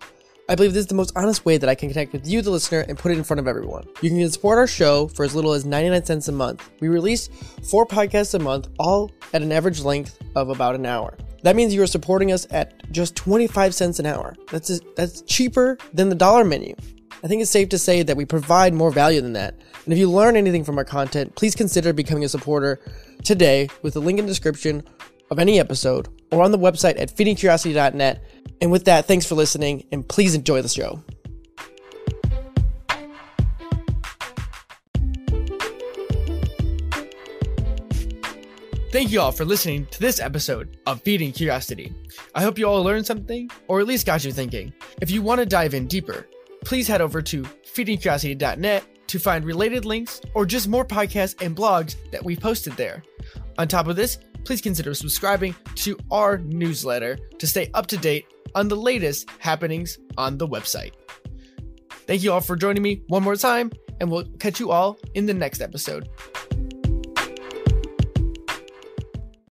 [0.50, 2.50] I believe this is the most honest way that I can connect with you, the
[2.50, 3.88] listener, and put it in front of everyone.
[4.02, 6.70] You can support our show for as little as 99 cents a month.
[6.82, 7.30] We release
[7.70, 11.18] four podcasts a month, all at an average length of about an hour.
[11.44, 14.36] That means you are supporting us at just 25 cents an hour.
[14.52, 16.76] That's a, that's cheaper than the dollar menu.
[17.24, 19.56] I think it's safe to say that we provide more value than that.
[19.86, 22.82] And if you learn anything from our content, please consider becoming a supporter
[23.24, 24.84] today with the link in the description
[25.32, 28.22] of any episode or on the website at feedingcuriosity.net.
[28.60, 31.02] And with that, thanks for listening and please enjoy the show.
[38.92, 41.94] Thank you all for listening to this episode of Feeding Curiosity.
[42.36, 44.74] I hope you all learned something, or at least got you thinking.
[45.02, 46.28] If you want to dive in deeper,
[46.66, 51.96] please head over to feedingcuriosity.net to find related links or just more podcasts and blogs
[52.12, 53.04] that we posted there.
[53.58, 58.26] On top of this, please consider subscribing to our newsletter to stay up to date
[58.56, 60.94] on the latest happenings on the website.
[62.08, 65.26] Thank you all for joining me one more time, and we'll catch you all in
[65.26, 66.10] the next episode.